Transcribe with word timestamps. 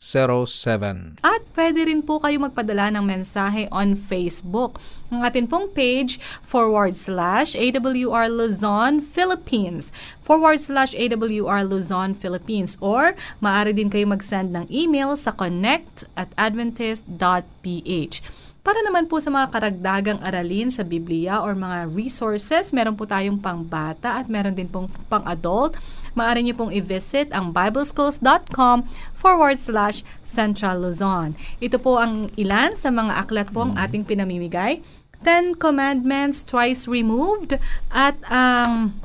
0968-8536-607. 0.00 1.20
At 1.20 1.44
pwede 1.52 1.84
rin 1.84 2.00
po 2.00 2.16
kayo 2.24 2.40
magpadala 2.40 2.88
ng 2.96 3.04
mensahe 3.04 3.68
on 3.68 3.92
Facebook. 3.92 4.80
Ang 5.12 5.20
atin 5.28 5.44
pong 5.44 5.68
page, 5.76 6.16
forward 6.40 6.96
slash 6.96 7.52
AWR 7.52 8.32
Luzon, 8.32 9.04
Philippines. 9.04 9.92
Forward 10.24 10.56
slash 10.56 10.96
AWR 10.96 11.68
Luzon, 11.68 12.16
Philippines. 12.16 12.80
Or, 12.80 13.12
maaari 13.44 13.76
din 13.76 13.92
kayo 13.92 14.08
mag-send 14.08 14.56
ng 14.56 14.64
email 14.72 15.12
sa 15.20 15.36
connect 15.36 16.08
at 16.16 16.32
adventist.ph. 16.40 18.14
Para 18.60 18.76
naman 18.84 19.08
po 19.08 19.16
sa 19.20 19.32
mga 19.32 19.52
karagdagang 19.52 20.20
aralin 20.20 20.68
sa 20.68 20.84
Biblia 20.84 21.40
or 21.40 21.56
mga 21.56 21.92
resources, 21.92 22.76
meron 22.76 22.92
po 22.92 23.08
tayong 23.08 23.40
pang-bata 23.40 24.20
at 24.20 24.28
meron 24.28 24.52
din 24.52 24.68
pong 24.68 24.88
pang-adult. 25.08 25.76
Maaari 26.14 26.46
niyo 26.46 26.54
pong 26.58 26.72
i-visit 26.74 27.30
ang 27.30 27.54
bibleschools.com 27.54 28.86
forward 29.14 29.58
slash 29.58 30.02
Central 30.26 30.82
Luzon. 30.82 31.38
Ito 31.62 31.78
po 31.78 31.98
ang 31.98 32.30
ilan 32.34 32.74
sa 32.74 32.90
mga 32.90 33.12
aklat 33.26 33.48
po 33.50 33.66
ang 33.66 33.74
ating 33.78 34.06
pinamimigay. 34.06 34.82
Ten 35.20 35.52
Commandments 35.52 36.40
Twice 36.40 36.88
Removed 36.88 37.60
at 37.92 38.16
ang 38.32 38.96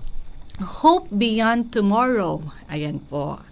Hope 0.81 1.11
Beyond 1.11 1.75
Tomorrow. 1.75 2.39
Ayan 2.71 3.03
po. 3.03 3.43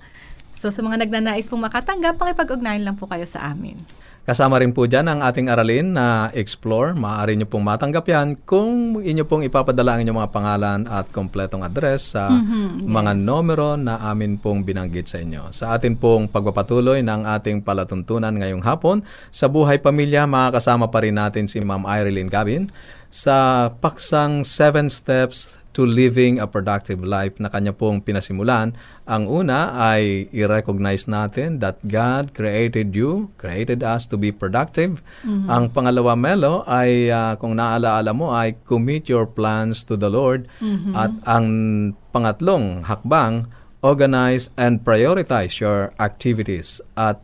So 0.56 0.72
sa 0.72 0.80
mga 0.80 1.04
nagnanais 1.04 1.52
pong 1.52 1.68
makatanggap, 1.68 2.16
pakipag-ugnayan 2.16 2.88
lang 2.88 2.96
po 2.96 3.04
kayo 3.12 3.28
sa 3.28 3.52
amin. 3.52 3.84
Kasama 4.24 4.56
rin 4.56 4.72
po 4.72 4.88
dyan 4.88 5.12
ang 5.12 5.20
ating 5.20 5.52
aralin 5.52 6.00
na 6.00 6.32
Explore. 6.32 6.96
Maaari 6.96 7.36
nyo 7.36 7.44
pong 7.44 7.68
matanggap 7.68 8.08
yan 8.08 8.40
kung 8.48 9.04
inyo 9.04 9.28
pong 9.28 9.44
ipapadala 9.44 10.00
ang 10.00 10.08
inyong 10.08 10.20
mga 10.24 10.32
pangalan 10.32 10.80
at 10.88 11.12
kompletong 11.12 11.60
address 11.60 12.16
sa 12.16 12.32
mga 12.88 13.20
numero 13.20 13.76
na 13.76 14.00
amin 14.00 14.40
pong 14.40 14.64
binanggit 14.64 15.12
sa 15.12 15.20
inyo. 15.20 15.52
Sa 15.52 15.76
atin 15.76 16.00
pong 16.00 16.32
pagpapatuloy 16.32 17.04
ng 17.04 17.28
ating 17.36 17.68
palatuntunan 17.68 18.32
ngayong 18.32 18.64
hapon, 18.64 19.04
sa 19.28 19.52
buhay 19.52 19.84
pamilya, 19.84 20.24
makakasama 20.24 20.88
pa 20.88 21.04
rin 21.04 21.20
natin 21.20 21.52
si 21.52 21.60
Ma'am 21.60 21.84
Irene 21.84 22.32
Gavin 22.32 22.72
sa 23.14 23.70
paksang 23.70 24.42
7 24.42 24.90
Steps 24.90 25.62
to 25.78 25.86
Living 25.86 26.42
a 26.42 26.50
Productive 26.50 27.06
Life 27.06 27.38
na 27.38 27.46
kanya 27.46 27.70
pong 27.70 28.02
pinasimulan. 28.02 28.74
Ang 29.06 29.30
una 29.30 29.70
ay 29.78 30.26
i-recognize 30.34 31.06
natin 31.06 31.62
that 31.62 31.78
God 31.86 32.34
created 32.34 32.98
you, 32.98 33.30
created 33.38 33.86
us 33.86 34.10
to 34.10 34.18
be 34.18 34.34
productive. 34.34 35.06
Ang 35.46 35.70
pangalawa, 35.70 36.18
Melo, 36.18 36.66
ay 36.66 37.14
ah, 37.14 37.38
kung 37.38 37.54
naalaala 37.54 38.18
mo, 38.18 38.34
ay 38.34 38.58
commit 38.66 39.06
your 39.06 39.30
plans 39.30 39.86
to 39.86 39.94
the 39.94 40.10
Lord. 40.10 40.50
At 40.98 41.14
ang 41.30 41.48
pangatlong 42.10 42.90
hakbang, 42.90 43.46
organize 43.86 44.50
and 44.58 44.82
prioritize 44.82 45.62
your 45.62 45.94
activities. 46.02 46.82
At 46.98 47.22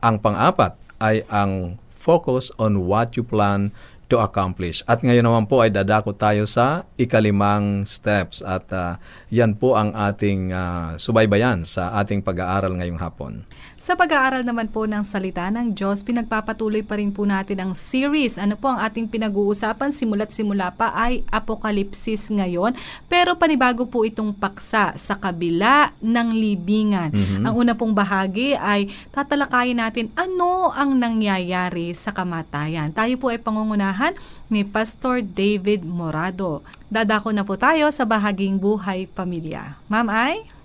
ang 0.00 0.24
pang-apat 0.24 0.76
ay 1.04 1.20
ang 1.28 1.76
focus 1.92 2.48
on 2.56 2.88
what 2.88 3.18
you 3.18 3.26
plan 3.26 3.74
to 4.08 4.18
accomplish. 4.18 4.80
At 4.88 5.04
ngayon 5.04 5.24
naman 5.24 5.44
po 5.46 5.60
ay 5.60 5.70
dadako 5.70 6.16
tayo 6.16 6.48
sa 6.48 6.88
ikalimang 6.96 7.84
steps 7.84 8.40
at 8.40 8.64
ah, 8.72 8.96
yan 9.28 9.54
po 9.54 9.76
ang 9.76 9.92
ating 9.92 10.50
ah, 10.50 10.96
subaybayan 10.96 11.62
sa 11.62 11.92
ating 12.00 12.24
pag-aaral 12.24 12.72
ngayong 12.80 12.98
hapon. 12.98 13.44
Sa 13.88 13.96
pag-aaral 13.96 14.44
naman 14.44 14.68
po 14.68 14.84
ng 14.84 15.00
salita 15.00 15.48
ng 15.48 15.72
Diyos, 15.72 16.04
pinagpapatuloy 16.04 16.84
pa 16.84 17.00
rin 17.00 17.08
po 17.08 17.24
natin 17.24 17.56
ang 17.56 17.72
series. 17.72 18.36
Ano 18.36 18.52
po 18.60 18.68
ang 18.68 18.84
ating 18.84 19.08
pinag-uusapan 19.08 19.96
simula't 19.96 20.28
simula 20.28 20.68
pa 20.76 20.92
ay 20.92 21.24
Apokalipsis 21.32 22.28
ngayon. 22.28 22.76
Pero 23.08 23.40
panibago 23.40 23.88
po 23.88 24.04
itong 24.04 24.36
paksa 24.36 24.92
sa 24.92 25.16
kabila 25.16 25.96
ng 26.04 26.28
libingan. 26.36 27.16
Ang 27.40 27.54
una 27.56 27.72
pong 27.72 27.96
bahagi 27.96 28.52
ay 28.60 28.92
tatalakayin 29.08 29.80
natin 29.80 30.12
ano 30.20 30.68
ang 30.68 30.92
nangyayari 30.92 31.96
sa 31.96 32.12
kamatayan. 32.12 32.92
Tayo 32.92 33.16
po 33.16 33.32
ay 33.32 33.40
pangungunahan 33.40 34.12
ni 34.52 34.68
Pastor 34.68 35.24
David 35.24 35.88
Morado. 35.88 36.60
Dadako 36.92 37.32
na 37.32 37.40
po 37.40 37.56
tayo 37.56 37.88
sa 37.88 38.04
bahaging 38.04 38.60
buhay 38.60 39.08
pamilya. 39.08 39.80
Ma'am 39.88 40.12
ay? 40.12 40.57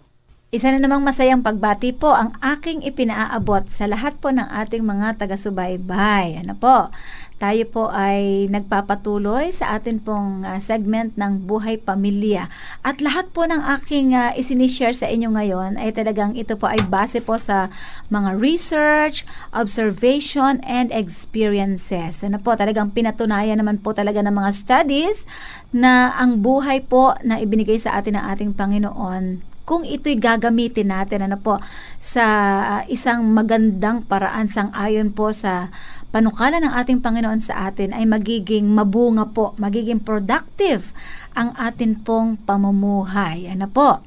Isa 0.54 0.70
na 0.70 0.78
namang 0.78 1.02
masayang 1.02 1.42
pagbati 1.42 1.98
po 1.98 2.14
ang 2.14 2.38
aking 2.38 2.86
ipinaaabot 2.86 3.74
sa 3.74 3.90
lahat 3.90 4.22
po 4.22 4.30
ng 4.30 4.46
ating 4.54 4.86
mga 4.86 5.18
taga-subaybay. 5.18 6.46
Ano 6.46 6.54
po? 6.54 6.94
Tayo 7.42 7.66
po 7.66 7.90
ay 7.90 8.46
nagpapatuloy 8.54 9.50
sa 9.50 9.74
atin 9.74 9.98
pong 9.98 10.46
ah, 10.46 10.62
segment 10.62 11.18
ng 11.18 11.50
Buhay 11.50 11.82
Pamilya. 11.82 12.54
At 12.86 13.02
lahat 13.02 13.34
po 13.34 13.50
ng 13.50 13.66
aking 13.82 14.14
uh, 14.14 14.30
isinishare 14.38 14.94
sa 14.94 15.10
inyo 15.10 15.34
ngayon 15.34 15.82
ay 15.82 15.90
talagang 15.90 16.38
ito 16.38 16.54
po 16.54 16.70
ay 16.70 16.86
base 16.86 17.18
po 17.18 17.42
sa 17.42 17.74
mga 18.14 18.38
research, 18.38 19.26
observation, 19.58 20.62
and 20.70 20.94
experiences. 20.94 22.22
Ano 22.22 22.38
po, 22.38 22.54
talagang 22.54 22.94
pinatunayan 22.94 23.58
naman 23.58 23.82
po 23.82 23.98
talaga 23.98 24.22
ng 24.22 24.38
mga 24.38 24.54
studies 24.54 25.26
na 25.74 26.14
ang 26.14 26.46
buhay 26.46 26.86
po 26.86 27.18
na 27.26 27.42
ibinigay 27.42 27.82
sa 27.82 27.98
atin 27.98 28.22
ng 28.22 28.26
ating 28.30 28.54
Panginoon 28.54 29.53
kung 29.64 29.88
ito'y 29.88 30.20
gagamitin 30.20 30.92
natin 30.92 31.24
ano 31.24 31.40
po 31.40 31.60
sa 32.04 32.26
uh, 32.62 32.84
isang 32.92 33.24
magandang 33.32 34.04
paraan 34.04 34.52
sang 34.52 34.72
ayon 34.76 35.16
po 35.16 35.32
sa 35.32 35.72
panukala 36.14 36.62
ng 36.62 36.74
ating 36.78 37.02
Panginoon 37.02 37.42
sa 37.42 37.74
atin 37.74 37.90
ay 37.96 38.06
magiging 38.06 38.70
mabunga 38.70 39.26
po, 39.26 39.58
magiging 39.58 39.98
productive 39.98 40.94
ang 41.34 41.58
atin 41.58 41.98
pong 41.98 42.38
pamumuhay. 42.38 43.50
Ano 43.50 43.66
po? 43.66 44.04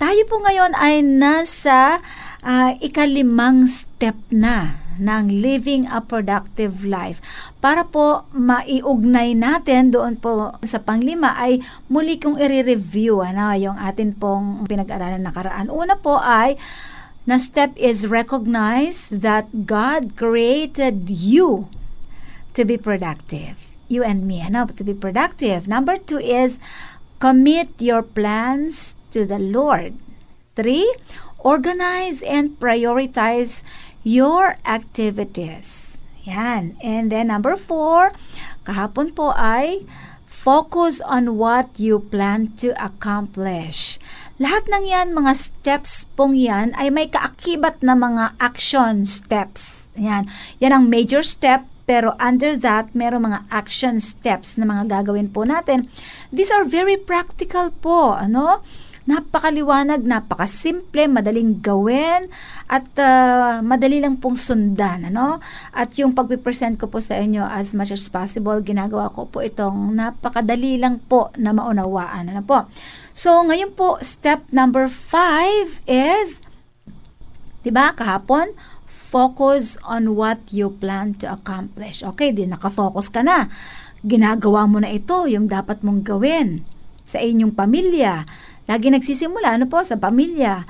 Tayo 0.00 0.24
po 0.24 0.40
ngayon 0.40 0.72
ay 0.80 1.04
nasa 1.04 2.00
uh, 2.40 2.72
ikalimang 2.80 3.68
step 3.68 4.16
na 4.32 4.80
ng 5.00 5.40
living 5.40 5.88
a 5.88 6.04
productive 6.04 6.84
life. 6.84 7.18
Para 7.58 7.88
po 7.88 8.28
maiugnay 8.36 9.32
natin 9.32 9.90
doon 9.90 10.20
po 10.20 10.54
sa 10.60 10.78
panglima 10.78 11.34
ay 11.40 11.64
muli 11.88 12.20
kong 12.20 12.36
i-review 12.36 13.24
ano, 13.24 13.56
yung 13.56 13.80
atin 13.80 14.12
pong 14.12 14.68
pinag-aralan 14.68 15.24
nakaraan. 15.24 15.72
Una 15.72 15.96
po 15.96 16.20
ay 16.20 16.60
na 17.24 17.40
step 17.40 17.72
is 17.80 18.08
recognize 18.08 19.08
that 19.12 19.68
God 19.68 20.16
created 20.16 21.08
you 21.08 21.68
to 22.56 22.64
be 22.64 22.76
productive. 22.76 23.56
You 23.90 24.06
and 24.06 24.24
me, 24.24 24.40
ano, 24.40 24.70
to 24.70 24.84
be 24.84 24.94
productive. 24.94 25.66
Number 25.66 25.98
two 25.98 26.22
is 26.22 26.62
commit 27.18 27.74
your 27.78 28.02
plans 28.02 28.96
to 29.10 29.26
the 29.26 29.38
Lord. 29.38 29.98
Three, 30.56 30.86
organize 31.42 32.22
and 32.22 32.56
prioritize 32.58 33.62
your 34.02 34.56
activities. 34.64 35.98
Yan. 36.24 36.76
And 36.84 37.08
then 37.12 37.28
number 37.28 37.56
four, 37.56 38.12
kahapon 38.64 39.16
po 39.16 39.32
ay 39.36 39.84
focus 40.28 41.04
on 41.04 41.36
what 41.36 41.68
you 41.76 42.00
plan 42.00 42.52
to 42.56 42.72
accomplish. 42.80 44.00
Lahat 44.40 44.64
ng 44.72 44.88
yan, 44.88 45.12
mga 45.12 45.36
steps 45.36 46.08
pong 46.16 46.32
yan, 46.32 46.72
ay 46.80 46.88
may 46.88 47.12
kaakibat 47.12 47.84
na 47.84 47.92
mga 47.92 48.32
action 48.40 49.04
steps. 49.04 49.92
Yan. 50.00 50.24
Yan 50.64 50.72
ang 50.72 50.84
major 50.88 51.20
step, 51.20 51.68
pero 51.84 52.16
under 52.16 52.56
that, 52.56 52.88
meron 52.96 53.28
mga 53.28 53.44
action 53.52 54.00
steps 54.00 54.56
na 54.56 54.64
mga 54.64 54.88
gagawin 54.88 55.28
po 55.28 55.44
natin. 55.44 55.92
These 56.32 56.48
are 56.48 56.64
very 56.64 56.96
practical 56.96 57.68
po, 57.84 58.16
ano? 58.16 58.64
Napakaliwanag, 59.10 60.06
napakasimple, 60.06 61.10
madaling 61.10 61.58
gawin, 61.58 62.30
at 62.70 62.86
uh, 62.94 63.58
madali 63.58 63.98
lang 63.98 64.22
pong 64.22 64.38
sundan, 64.38 65.10
ano? 65.10 65.42
At 65.74 65.98
yung 65.98 66.14
pagpipresent 66.14 66.78
ko 66.78 66.86
po 66.86 67.02
sa 67.02 67.18
inyo 67.18 67.42
as 67.42 67.74
much 67.74 67.90
as 67.90 68.06
possible, 68.06 68.54
ginagawa 68.62 69.10
ko 69.10 69.26
po 69.26 69.42
itong 69.42 69.98
napakadali 69.98 70.78
lang 70.78 71.02
po 71.02 71.34
na 71.34 71.50
maunawaan, 71.50 72.30
ano 72.30 72.42
po? 72.46 72.70
So, 73.10 73.42
ngayon 73.42 73.74
po, 73.74 73.98
step 73.98 74.46
number 74.54 74.86
five 74.86 75.82
is, 75.90 76.46
di 77.66 77.74
ba, 77.74 77.90
kahapon, 77.90 78.54
focus 78.86 79.74
on 79.82 80.14
what 80.14 80.38
you 80.54 80.70
plan 80.70 81.18
to 81.18 81.26
accomplish. 81.26 82.06
Okay, 82.14 82.30
di 82.30 82.46
nakafocus 82.46 83.10
ka 83.10 83.26
na. 83.26 83.50
Ginagawa 84.06 84.70
mo 84.70 84.78
na 84.78 84.94
ito, 84.94 85.26
yung 85.26 85.50
dapat 85.50 85.82
mong 85.82 86.06
gawin 86.06 86.62
sa 87.02 87.18
inyong 87.18 87.50
pamilya. 87.58 88.22
Lagi 88.70 88.86
nagsisimula, 88.86 89.58
ano 89.58 89.66
po, 89.66 89.82
sa 89.82 89.98
pamilya. 89.98 90.62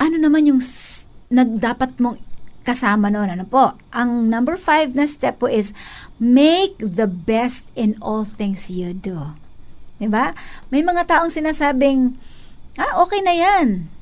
Ano 0.00 0.16
naman 0.16 0.48
yung 0.48 0.64
s- 0.64 1.04
nagdapat 1.28 2.00
mong 2.00 2.16
kasama 2.64 3.12
noon, 3.12 3.28
ano 3.28 3.44
po? 3.44 3.76
Ang 3.92 4.32
number 4.32 4.56
five 4.56 4.96
na 4.96 5.04
step 5.04 5.44
po 5.44 5.46
is, 5.46 5.76
make 6.16 6.80
the 6.80 7.04
best 7.04 7.68
in 7.76 7.92
all 8.00 8.24
things 8.24 8.72
you 8.72 8.96
do. 8.96 9.36
'Di 10.00 10.08
ba? 10.08 10.32
May 10.72 10.80
mga 10.80 11.04
taong 11.04 11.28
sinasabing, 11.28 12.16
ah, 12.80 13.04
okay 13.04 13.20
na 13.20 13.36
'yan. 13.36 13.92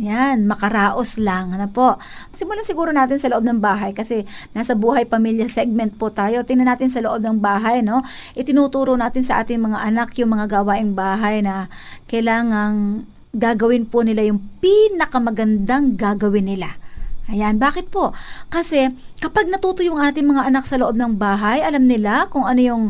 Yan, 0.00 0.48
makaraos 0.48 1.20
lang. 1.20 1.52
Ano 1.52 1.68
po? 1.68 2.00
Simulan 2.32 2.64
siguro 2.64 2.88
natin 2.88 3.20
sa 3.20 3.28
loob 3.28 3.44
ng 3.44 3.60
bahay 3.60 3.92
kasi 3.92 4.24
nasa 4.56 4.72
buhay 4.72 5.04
pamilya 5.04 5.44
segment 5.44 5.92
po 6.00 6.08
tayo. 6.08 6.40
Tingnan 6.40 6.72
natin 6.72 6.88
sa 6.88 7.04
loob 7.04 7.20
ng 7.20 7.36
bahay, 7.36 7.84
no? 7.84 8.00
Itinuturo 8.32 8.96
natin 8.96 9.20
sa 9.20 9.44
ating 9.44 9.60
mga 9.60 9.76
anak 9.76 10.16
yung 10.16 10.32
mga 10.32 10.56
gawaing 10.56 10.96
bahay 10.96 11.44
na 11.44 11.68
kailangang 12.08 13.04
gagawin 13.36 13.84
po 13.84 14.00
nila 14.00 14.24
yung 14.24 14.40
pinakamagandang 14.64 16.00
gagawin 16.00 16.48
nila. 16.48 16.80
Ayan, 17.28 17.60
bakit 17.60 17.92
po? 17.92 18.16
Kasi 18.48 18.88
kapag 19.20 19.52
natuto 19.52 19.84
yung 19.84 20.00
ating 20.00 20.24
mga 20.24 20.48
anak 20.48 20.64
sa 20.64 20.80
loob 20.80 20.96
ng 20.96 21.20
bahay, 21.20 21.60
alam 21.60 21.84
nila 21.84 22.24
kung 22.32 22.48
ano 22.48 22.58
yung 22.58 22.84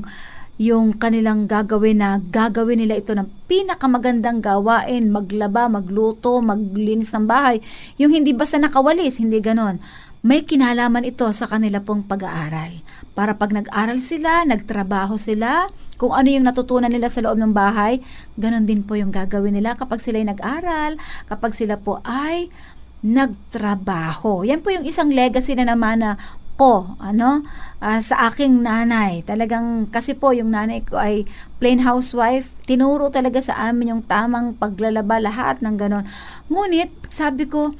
yung 0.60 0.92
kanilang 0.92 1.48
gagawin 1.48 2.04
na 2.04 2.20
gagawin 2.20 2.84
nila 2.84 3.00
ito 3.00 3.16
ng 3.16 3.24
pinakamagandang 3.48 4.44
gawain, 4.44 5.08
maglaba, 5.08 5.72
magluto, 5.72 6.36
maglinis 6.44 7.16
ng 7.16 7.24
bahay. 7.24 7.64
Yung 7.96 8.12
hindi 8.12 8.36
basta 8.36 8.60
nakawalis, 8.60 9.24
hindi 9.24 9.40
ganon. 9.40 9.80
May 10.20 10.44
kinalaman 10.44 11.08
ito 11.08 11.24
sa 11.32 11.48
kanila 11.48 11.80
pong 11.80 12.04
pag-aaral. 12.04 12.76
Para 13.16 13.40
pag 13.40 13.56
nag-aral 13.56 14.04
sila, 14.04 14.44
nagtrabaho 14.44 15.16
sila, 15.16 15.72
kung 15.96 16.12
ano 16.12 16.28
yung 16.28 16.44
natutunan 16.44 16.92
nila 16.92 17.08
sa 17.08 17.24
loob 17.24 17.40
ng 17.40 17.56
bahay, 17.56 18.04
ganon 18.36 18.68
din 18.68 18.84
po 18.84 19.00
yung 19.00 19.08
gagawin 19.08 19.56
nila 19.56 19.80
kapag 19.80 20.04
sila 20.04 20.20
nag-aral, 20.20 21.00
kapag 21.24 21.56
sila 21.56 21.80
po 21.80 22.04
ay 22.04 22.52
nagtrabaho. 23.00 24.44
Yan 24.44 24.60
po 24.60 24.68
yung 24.76 24.84
isang 24.84 25.08
legacy 25.08 25.56
na 25.56 25.72
naman 25.72 26.04
na 26.04 26.20
ko, 26.60 27.00
ano, 27.00 27.48
uh, 27.80 28.00
sa 28.00 28.30
aking 28.30 28.62
nanay. 28.62 29.24
Talagang, 29.24 29.88
kasi 29.88 30.14
po, 30.14 30.30
yung 30.36 30.52
nanay 30.52 30.84
ko 30.84 31.00
ay 31.00 31.24
plain 31.58 31.82
housewife. 31.82 32.52
Tinuro 32.68 33.08
talaga 33.10 33.40
sa 33.42 33.56
amin 33.68 33.96
yung 33.98 34.02
tamang 34.04 34.54
paglalaba, 34.54 35.18
lahat 35.18 35.64
ng 35.64 35.76
ganon. 35.76 36.04
Ngunit, 36.52 36.92
sabi 37.10 37.48
ko, 37.48 37.74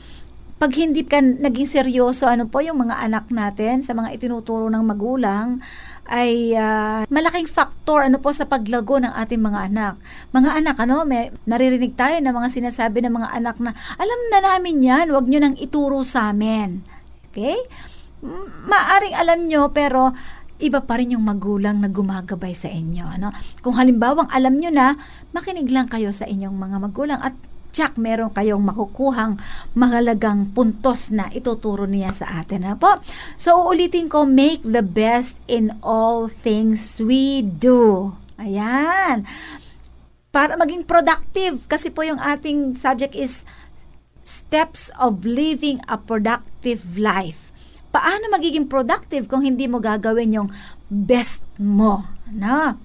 pag 0.61 0.77
hindi 0.77 1.09
ka 1.09 1.25
naging 1.25 1.65
seryoso, 1.65 2.29
ano 2.29 2.45
po 2.45 2.61
yung 2.61 2.85
mga 2.85 3.01
anak 3.01 3.33
natin, 3.33 3.81
sa 3.81 3.97
mga 3.97 4.13
itinuturo 4.13 4.69
ng 4.69 4.85
magulang, 4.85 5.65
ay 6.11 6.59
uh, 6.59 7.07
malaking 7.07 7.47
faktor 7.47 8.03
ano 8.03 8.19
po 8.19 8.35
sa 8.35 8.43
paglago 8.43 8.99
ng 8.99 9.15
ating 9.15 9.39
mga 9.39 9.71
anak. 9.71 9.95
Mga 10.35 10.51
anak 10.59 10.77
ano, 10.83 11.07
may 11.07 11.31
naririnig 11.47 11.95
tayo 11.95 12.19
ng 12.19 12.35
mga 12.35 12.51
sinasabi 12.51 12.99
ng 13.07 13.15
mga 13.15 13.31
anak 13.31 13.57
na 13.63 13.71
alam 13.95 14.21
na 14.35 14.39
namin 14.43 14.83
'yan, 14.83 15.07
wag 15.15 15.31
niyo 15.31 15.39
nang 15.39 15.55
ituro 15.55 16.03
sa 16.03 16.35
amin. 16.35 16.83
Okay? 17.31 17.55
Maaring 18.69 19.17
alam 19.17 19.49
nyo 19.49 19.73
pero 19.73 20.13
iba 20.61 20.85
pa 20.85 21.01
rin 21.01 21.17
yung 21.17 21.25
magulang 21.25 21.81
na 21.81 21.89
gumagabay 21.89 22.53
sa 22.53 22.69
inyo. 22.69 23.09
Ano? 23.09 23.33
Kung 23.65 23.81
halimbawang 23.81 24.29
alam 24.29 24.61
nyo 24.61 24.69
na, 24.69 24.95
makinig 25.33 25.73
lang 25.73 25.89
kayo 25.89 26.13
sa 26.13 26.29
inyong 26.29 26.53
mga 26.53 26.77
magulang 26.85 27.21
at 27.25 27.33
tsak 27.71 27.97
meron 27.97 28.35
kayong 28.35 28.61
makukuhang 28.61 29.39
mahalagang 29.73 30.51
puntos 30.53 31.15
na 31.15 31.31
ituturo 31.33 31.87
niya 31.87 32.13
sa 32.13 32.43
atin. 32.43 32.67
Ano 32.67 32.77
po? 32.77 33.01
So, 33.41 33.57
uulitin 33.67 34.11
ko, 34.11 34.27
make 34.27 34.61
the 34.67 34.85
best 34.85 35.39
in 35.47 35.73
all 35.81 36.27
things 36.29 37.01
we 37.01 37.41
do. 37.41 38.13
Ayan. 38.37 39.25
Para 40.31 40.55
maging 40.59 40.87
productive, 40.87 41.67
kasi 41.67 41.91
po 41.91 42.07
yung 42.07 42.21
ating 42.21 42.75
subject 42.79 43.15
is 43.15 43.47
steps 44.27 44.95
of 44.99 45.27
living 45.27 45.83
a 45.91 45.99
productive 45.99 46.99
life. 46.99 47.50
Paano 47.91 48.31
magiging 48.31 48.71
productive 48.71 49.27
kung 49.27 49.43
hindi 49.43 49.67
mo 49.67 49.83
gagawin 49.83 50.39
yung 50.39 50.49
best 50.87 51.43
mo? 51.59 52.07
Na? 52.31 52.79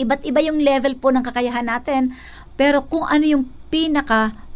Iba't 0.00 0.24
iba 0.24 0.40
yung 0.40 0.64
level 0.64 0.96
po 0.96 1.12
ng 1.12 1.24
kakayahan 1.24 1.68
natin, 1.68 2.16
pero 2.56 2.84
kung 2.88 3.04
ano 3.04 3.24
yung 3.28 3.44
pinaka 3.68 4.48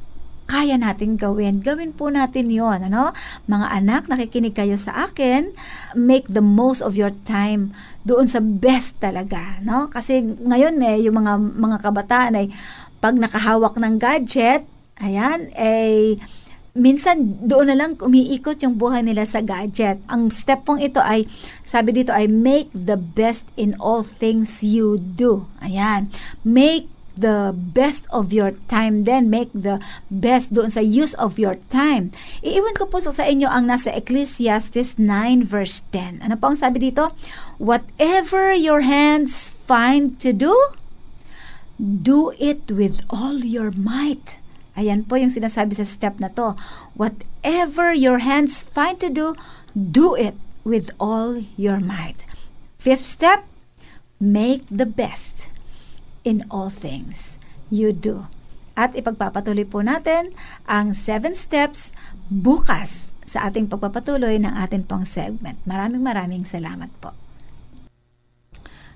kaya 0.53 0.77
natin 0.77 1.17
gawin. 1.17 1.65
Gawin 1.65 1.97
po 1.97 2.13
natin 2.13 2.53
yon 2.53 2.85
ano? 2.85 3.17
Mga 3.49 3.67
anak, 3.73 4.03
nakikinig 4.13 4.53
kayo 4.53 4.77
sa 4.77 5.09
akin, 5.09 5.49
make 5.97 6.29
the 6.29 6.45
most 6.45 6.85
of 6.85 6.93
your 6.93 7.15
time 7.25 7.73
doon 8.05 8.29
sa 8.29 8.43
best 8.43 9.01
talaga, 9.01 9.57
no? 9.65 9.89
Kasi 9.89 10.21
ngayon 10.21 10.77
eh, 10.85 11.09
yung 11.09 11.25
mga 11.25 11.41
mga 11.57 11.79
kabataan 11.81 12.37
ay 12.37 12.47
pag 13.01 13.17
nakahawak 13.17 13.81
ng 13.81 13.97
gadget, 13.97 14.69
ayan, 15.01 15.49
eh, 15.57 16.21
minsan 16.73 17.37
doon 17.45 17.69
na 17.69 17.77
lang 17.77 18.01
umiikot 18.01 18.57
yung 18.65 18.81
buhay 18.81 19.05
nila 19.05 19.29
sa 19.29 19.45
gadget. 19.45 20.01
Ang 20.09 20.33
step 20.33 20.65
pong 20.65 20.81
ito 20.81 21.01
ay, 21.05 21.29
sabi 21.61 21.93
dito 21.93 22.13
ay 22.13 22.29
make 22.29 22.73
the 22.73 22.97
best 22.97 23.49
in 23.61 23.77
all 23.77 24.01
things 24.01 24.65
you 24.65 24.97
do. 24.97 25.45
Ayan. 25.61 26.09
Make 26.41 26.89
the 27.13 27.53
best 27.53 28.09
of 28.09 28.33
your 28.33 28.57
time 28.73 29.05
then 29.05 29.29
make 29.29 29.53
the 29.53 29.77
best 30.09 30.49
doon 30.53 30.73
sa 30.73 30.81
use 30.81 31.13
of 31.21 31.37
your 31.37 31.61
time. 31.69 32.09
Iiwan 32.41 32.77
ko 32.77 32.89
po 32.89 33.05
sa 33.05 33.29
inyo 33.29 33.49
ang 33.49 33.69
nasa 33.69 33.93
Ecclesiastes 33.93 34.97
9 34.97 35.45
verse 35.45 35.85
10. 35.93 36.25
Ano 36.25 36.41
po 36.41 36.53
ang 36.53 36.59
sabi 36.59 36.89
dito? 36.89 37.13
Whatever 37.61 38.57
your 38.57 38.81
hands 38.85 39.53
find 39.53 40.17
to 40.25 40.33
do, 40.33 40.57
do 41.77 42.33
it 42.41 42.73
with 42.73 43.05
all 43.13 43.45
your 43.45 43.69
might. 43.77 44.41
Ayan 44.73 45.05
po 45.05 45.21
yung 45.21 45.33
sinasabi 45.33 45.77
sa 45.77 45.85
step 45.85 46.17
na 46.17 46.33
to. 46.33 46.57
Whatever 46.97 47.93
your 47.93 48.25
hands 48.25 48.65
find 48.65 48.97
to 49.05 49.13
do, 49.13 49.37
do 49.77 50.17
it 50.17 50.37
with 50.65 50.89
all 50.97 51.45
your 51.61 51.83
might. 51.83 52.25
Fifth 52.81 53.05
step, 53.05 53.45
make 54.19 54.65
the 54.73 54.89
best 54.89 55.53
in 56.25 56.47
all 56.49 56.73
things 56.73 57.37
you 57.69 57.93
do. 57.93 58.31
At 58.73 58.97
ipagpapatuloy 58.97 59.69
po 59.69 59.85
natin 59.85 60.33
ang 60.65 60.97
7 60.97 61.37
steps 61.37 61.93
bukas 62.33 63.13
sa 63.29 63.53
ating 63.53 63.69
pagpapatuloy 63.69 64.41
ng 64.41 64.53
ating 64.57 64.89
pong 64.89 65.05
segment. 65.05 65.61
Maraming 65.69 66.01
maraming 66.01 66.45
salamat 66.49 66.89
po 67.03 67.13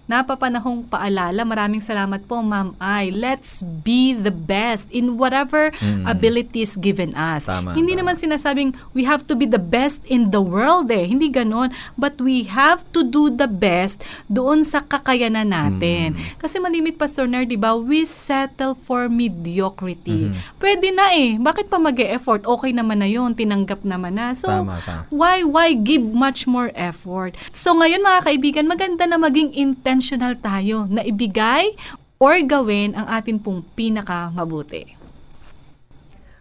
napapanahong 0.07 0.87
paalala. 0.87 1.43
Maraming 1.43 1.83
salamat 1.83 2.23
po, 2.25 2.39
Ma'am 2.41 2.79
Ay. 2.79 3.11
Let's 3.11 3.63
be 3.63 4.15
the 4.15 4.31
best 4.31 4.87
in 4.95 5.19
whatever 5.19 5.75
mm. 5.83 6.07
abilities 6.07 6.79
given 6.79 7.11
us. 7.19 7.51
Tama, 7.51 7.75
Hindi 7.75 7.99
tama. 7.99 8.15
naman 8.15 8.15
sinasabing 8.19 8.71
we 8.95 9.03
have 9.03 9.27
to 9.27 9.35
be 9.35 9.45
the 9.45 9.61
best 9.61 10.03
in 10.07 10.31
the 10.31 10.41
world 10.41 10.89
eh. 10.95 11.11
Hindi 11.11 11.29
ganon. 11.29 11.75
But 11.99 12.23
we 12.23 12.47
have 12.47 12.87
to 12.95 13.03
do 13.03 13.29
the 13.29 13.51
best 13.51 14.07
doon 14.31 14.63
sa 14.63 14.81
kakayanan 14.87 15.51
natin. 15.51 16.15
Mm. 16.15 16.39
Kasi 16.39 16.63
malimit, 16.63 16.97
Pastor 16.97 17.27
Nair, 17.27 17.45
di 17.45 17.59
ba, 17.59 17.75
we 17.75 18.07
settle 18.07 18.79
for 18.79 19.11
mediocrity. 19.11 20.31
Mm-hmm. 20.31 20.59
Pwede 20.63 20.89
na 20.95 21.13
eh. 21.13 21.35
Bakit 21.37 21.67
pa 21.67 21.83
mag 21.83 21.99
effort 21.99 22.47
Okay 22.47 22.71
naman 22.71 23.03
na 23.03 23.11
yun. 23.11 23.35
Tinanggap 23.35 23.83
naman 23.83 24.15
na. 24.15 24.31
So, 24.39 24.47
Tama 24.47 24.79
ka. 24.87 25.11
why, 25.11 25.43
why 25.43 25.75
give 25.75 26.07
much 26.07 26.47
more 26.47 26.71
effort? 26.79 27.35
So, 27.51 27.75
ngayon 27.75 28.07
mga 28.07 28.21
kaibigan, 28.23 28.65
maganda 28.71 29.05
na 29.11 29.19
maging 29.19 29.51
intense 29.57 29.96
intentional 29.97 30.37
tayo 30.45 30.85
na 30.93 31.00
ibigay 31.00 31.73
or 32.21 32.37
gawin 32.45 32.93
ang 32.93 33.09
ating 33.09 33.41
pong 33.41 33.65
pinaka 33.73 34.29
mabuti. 34.29 34.93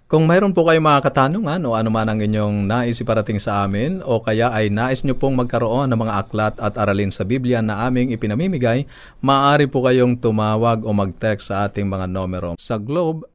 Kung 0.05 0.27
mayroon 0.29 0.53
po 0.53 0.67
kayong 0.67 0.85
mga 0.85 1.01
katanungan 1.07 1.65
o 1.65 1.73
ano 1.73 1.89
man 1.89 2.05
ang 2.05 2.21
inyong 2.21 2.67
nais 2.67 3.01
iparating 3.01 3.41
sa 3.41 3.65
amin 3.65 4.05
o 4.05 4.21
kaya 4.21 4.53
ay 4.53 4.69
nais 4.69 5.01
nyo 5.01 5.17
pong 5.17 5.39
magkaroon 5.39 5.87
ng 5.89 5.97
mga 5.97 6.13
aklat 6.19 6.53
at 6.61 6.77
aralin 6.77 7.09
sa 7.09 7.25
Biblia 7.25 7.63
na 7.63 7.87
aming 7.87 8.13
ipinamimigay, 8.13 8.85
maaari 9.23 9.65
po 9.71 9.87
kayong 9.87 10.19
tumawag 10.19 10.85
o 10.85 10.93
mag-text 10.93 11.49
sa 11.49 11.65
ating 11.65 11.89
mga 11.89 12.11
numero. 12.11 12.53
Sa 12.59 12.77
Globe, 12.77 13.25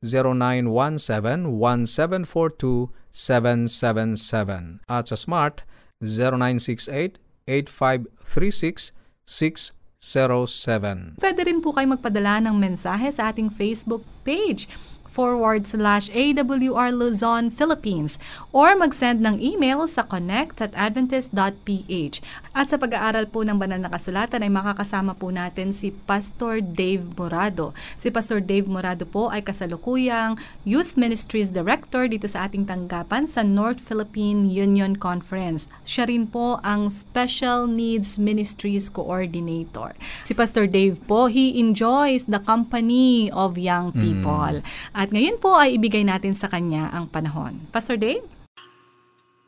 0917-1742-777 3.08 4.84
at 4.86 5.04
sa 5.10 5.16
Smart, 5.18 5.66
0968-8536-607. 10.00 11.20
Pwede 11.20 11.40
rin 11.44 11.60
po 11.60 11.76
kayo 11.76 11.92
magpadala 11.92 12.40
ng 12.40 12.56
mensahe 12.56 13.12
sa 13.12 13.28
ating 13.28 13.52
Facebook 13.52 14.02
page 14.24 14.64
forward 15.10 15.66
slash 15.66 16.06
AWR 16.14 16.94
Luzon, 16.94 17.50
Philippines 17.50 18.22
or 18.54 18.78
mag-send 18.78 19.26
ng 19.26 19.42
email 19.42 19.82
sa 19.90 20.06
connect 20.06 20.62
at 20.62 20.70
adventist.ph. 20.78 22.22
At 22.54 22.70
sa 22.70 22.78
pag-aaral 22.78 23.26
po 23.26 23.42
ng 23.42 23.58
banal 23.58 23.82
na 23.82 23.90
kasulatan 23.90 24.46
ay 24.46 24.50
makakasama 24.54 25.18
po 25.18 25.34
natin 25.34 25.74
si 25.74 25.90
Pastor 25.90 26.62
Dave 26.62 27.02
Morado. 27.18 27.74
Si 27.98 28.06
Pastor 28.14 28.38
Dave 28.38 28.70
Morado 28.70 29.02
po 29.02 29.34
ay 29.34 29.42
kasalukuyang 29.42 30.38
Youth 30.62 30.94
Ministries 30.94 31.50
Director 31.50 32.06
dito 32.06 32.30
sa 32.30 32.46
ating 32.46 32.70
tanggapan 32.70 33.26
sa 33.26 33.42
North 33.42 33.82
Philippine 33.82 34.46
Union 34.46 34.94
Conference. 34.94 35.66
Siya 35.82 36.06
rin 36.06 36.30
po 36.30 36.62
ang 36.62 36.86
Special 36.86 37.66
Needs 37.66 38.20
Ministries 38.20 38.86
Coordinator. 38.86 39.98
Si 40.22 40.36
Pastor 40.36 40.70
Dave 40.70 41.02
po, 41.10 41.26
he 41.26 41.58
enjoys 41.58 42.30
the 42.30 42.38
company 42.38 43.32
of 43.32 43.58
young 43.58 43.90
people. 43.90 44.60
Mm. 44.60 44.66
At 45.00 45.16
ngayon 45.16 45.40
po 45.40 45.56
ay 45.56 45.80
ibigay 45.80 46.04
natin 46.04 46.36
sa 46.36 46.52
kanya 46.52 46.92
ang 46.92 47.08
panahon. 47.08 47.56
Pastor 47.72 47.96
Dave? 47.96 48.20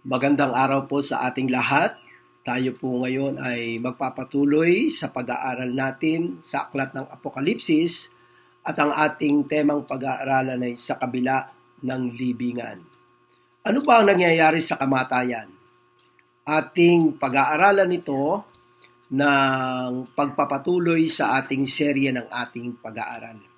Magandang 0.01 0.57
araw 0.57 0.89
po 0.89 1.05
sa 1.05 1.29
ating 1.29 1.53
lahat. 1.53 1.93
Tayo 2.41 2.73
po 2.73 3.05
ngayon 3.05 3.37
ay 3.37 3.77
magpapatuloy 3.77 4.89
sa 4.89 5.13
pag-aaral 5.13 5.69
natin 5.69 6.41
sa 6.41 6.65
Aklat 6.65 6.97
ng 6.97 7.05
Apokalipsis 7.05 8.17
at 8.65 8.81
ang 8.81 8.97
ating 8.97 9.45
temang 9.45 9.85
pag-aaralan 9.85 10.73
ay 10.73 10.75
sa 10.81 10.97
kabila 10.97 11.45
ng 11.85 12.03
libingan. 12.17 12.81
Ano 13.69 13.85
ba 13.85 14.01
ang 14.01 14.09
nangyayari 14.09 14.65
sa 14.65 14.81
kamatayan? 14.81 15.53
Ating 16.49 17.21
pag-aaralan 17.21 17.93
ito 17.93 18.41
ng 19.13 20.17
pagpapatuloy 20.17 21.13
sa 21.13 21.37
ating 21.45 21.69
serye 21.69 22.09
ng 22.09 22.33
ating 22.33 22.81
pag-aaral. 22.81 23.52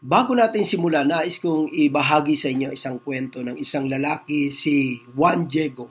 Bago 0.00 0.32
natin 0.32 0.64
simula, 0.64 1.04
nais 1.04 1.36
kong 1.36 1.76
ibahagi 1.76 2.32
sa 2.32 2.48
inyo 2.48 2.72
isang 2.72 3.04
kwento 3.04 3.44
ng 3.44 3.60
isang 3.60 3.84
lalaki, 3.84 4.48
si 4.48 4.96
Juan 5.12 5.44
Diego, 5.44 5.84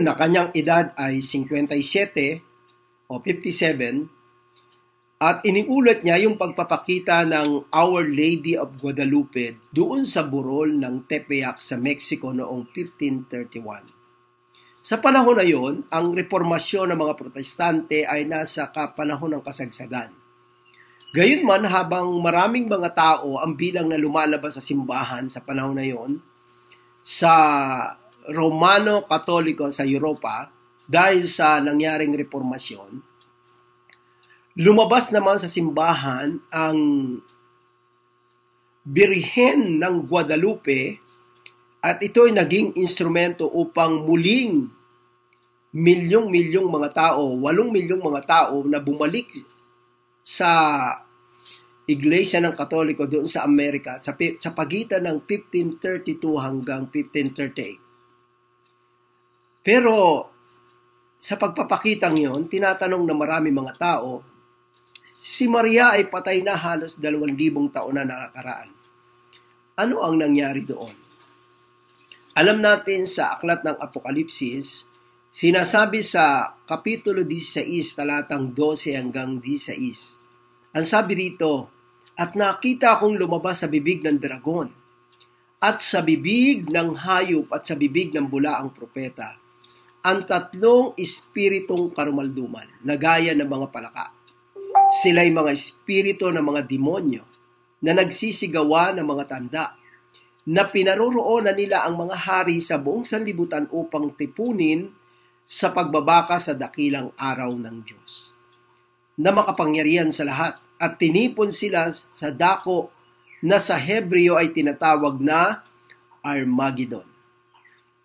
na 0.00 0.16
kanyang 0.16 0.48
edad 0.56 0.96
ay 0.96 1.20
57 1.20 3.12
o 3.12 3.20
57 3.20 5.20
at 5.20 5.44
iniulat 5.44 6.00
niya 6.00 6.24
yung 6.24 6.40
pagpapakita 6.40 7.28
ng 7.28 7.68
Our 7.68 8.08
Lady 8.08 8.56
of 8.56 8.80
Guadalupe 8.80 9.60
doon 9.68 10.08
sa 10.08 10.24
burol 10.24 10.80
ng 10.80 11.04
Tepeyac 11.04 11.60
sa 11.60 11.76
Mexico 11.76 12.32
noong 12.32 12.72
1531. 12.72 14.80
Sa 14.80 14.96
panahon 14.96 15.36
na 15.36 15.44
yon, 15.44 15.84
ang 15.92 16.16
reformasyon 16.16 16.88
ng 16.88 16.98
mga 17.04 17.14
protestante 17.20 18.08
ay 18.08 18.24
nasa 18.24 18.72
kapanahon 18.72 19.36
ng 19.36 19.44
kasagsagan. 19.44 20.19
Gayunman 21.10 21.66
habang 21.66 22.06
maraming 22.22 22.70
mga 22.70 22.94
tao 22.94 23.42
ang 23.42 23.58
bilang 23.58 23.90
na 23.90 23.98
lumalabas 23.98 24.54
sa 24.54 24.62
simbahan 24.62 25.26
sa 25.26 25.42
panahon 25.42 25.74
na 25.74 25.82
yon 25.82 26.22
sa 27.02 27.34
Romano 28.30 29.02
Katoliko 29.02 29.66
sa 29.74 29.82
Europa 29.82 30.54
dahil 30.86 31.26
sa 31.26 31.58
nangyaring 31.58 32.14
reformasyon, 32.14 33.02
lumabas 34.62 35.10
naman 35.10 35.42
sa 35.42 35.50
simbahan 35.50 36.38
ang 36.54 36.78
Birhen 38.86 39.82
ng 39.82 40.06
Guadalupe 40.06 41.02
at 41.82 41.98
ito 42.06 42.22
ay 42.22 42.38
naging 42.38 42.78
instrumento 42.78 43.50
upang 43.50 44.06
muling 44.06 44.70
milyong-milyong 45.74 46.70
mga 46.70 46.90
tao, 46.94 47.34
walong 47.34 47.74
milyong 47.74 48.02
mga 48.02 48.22
tao 48.26 48.62
na 48.62 48.78
bumalik 48.78 49.26
sa 50.20 50.50
Iglesia 51.90 52.38
ng 52.38 52.54
Katoliko 52.54 53.08
doon 53.10 53.26
sa 53.26 53.42
Amerika 53.42 53.98
sa, 53.98 54.14
sa 54.14 54.50
pagitan 54.54 55.02
ng 55.06 55.26
1532 55.26 56.38
hanggang 56.38 56.86
1538. 56.86 57.90
Pero 59.60 60.26
sa 61.20 61.36
pagpapakitang 61.36 62.16
yon, 62.16 62.48
tinatanong 62.48 63.04
na 63.04 63.12
marami 63.12 63.52
mga 63.52 63.76
tao, 63.76 64.24
si 65.20 65.46
Maria 65.50 65.92
ay 65.98 66.08
patay 66.08 66.40
na 66.40 66.56
halos 66.56 66.96
dalawang 66.96 67.36
libong 67.36 67.68
taon 67.68 68.00
na 68.00 68.08
nakakaraan. 68.08 68.72
Ano 69.76 70.00
ang 70.00 70.16
nangyari 70.16 70.64
doon? 70.64 70.96
Alam 72.36 72.62
natin 72.64 73.04
sa 73.04 73.36
aklat 73.36 73.60
ng 73.66 73.76
Apokalipsis, 73.76 74.89
sinasabi 75.30 76.02
sa 76.02 76.58
Kapitulo 76.66 77.22
16, 77.22 77.70
talatang 77.94 78.50
12 78.50 78.98
hanggang 78.98 79.38
16, 79.38 80.74
ang 80.74 80.86
sabi 80.86 81.14
rito, 81.14 81.70
at 82.18 82.36
nakita 82.36 82.98
akong 82.98 83.16
lumabas 83.16 83.64
sa 83.64 83.68
bibig 83.70 84.02
ng 84.04 84.18
dragon, 84.18 84.68
at 85.62 85.78
sa 85.80 86.02
bibig 86.02 86.68
ng 86.68 86.98
hayop 87.06 87.48
at 87.54 87.64
sa 87.64 87.78
bibig 87.78 88.10
ng 88.12 88.26
bulaang 88.26 88.74
propeta, 88.74 89.38
ang 90.00 90.24
tatlong 90.24 90.96
espiritong 90.96 91.92
karumalduman 91.92 92.80
na 92.82 92.96
gaya 92.96 93.36
ng 93.36 93.44
mga 93.44 93.66
palaka. 93.68 94.06
Sila'y 95.04 95.30
mga 95.30 95.52
espiritu 95.52 96.32
ng 96.32 96.40
mga 96.40 96.64
demonyo 96.64 97.22
na 97.84 97.92
nagsisigawa 97.92 98.96
ng 98.96 99.06
mga 99.06 99.24
tanda 99.28 99.64
na 100.48 100.64
pinaroroonan 100.64 101.52
nila 101.52 101.84
ang 101.84 102.00
mga 102.00 102.16
hari 102.16 102.58
sa 102.64 102.80
buong 102.80 103.04
sanlibutan 103.04 103.68
upang 103.70 104.16
tipunin 104.16 104.88
sa 105.50 105.74
pagbabaka 105.74 106.38
sa 106.38 106.54
dakilang 106.54 107.10
araw 107.18 107.50
ng 107.58 107.82
Diyos 107.82 108.30
na 109.18 109.34
makapangyarihan 109.34 110.14
sa 110.14 110.22
lahat 110.22 110.54
at 110.78 110.94
tinipon 110.94 111.50
sila 111.50 111.90
sa 111.90 112.30
dako 112.30 112.94
na 113.42 113.58
sa 113.58 113.74
Hebreo 113.74 114.38
ay 114.38 114.54
tinatawag 114.54 115.18
na 115.18 115.66
Armageddon. 116.22 117.02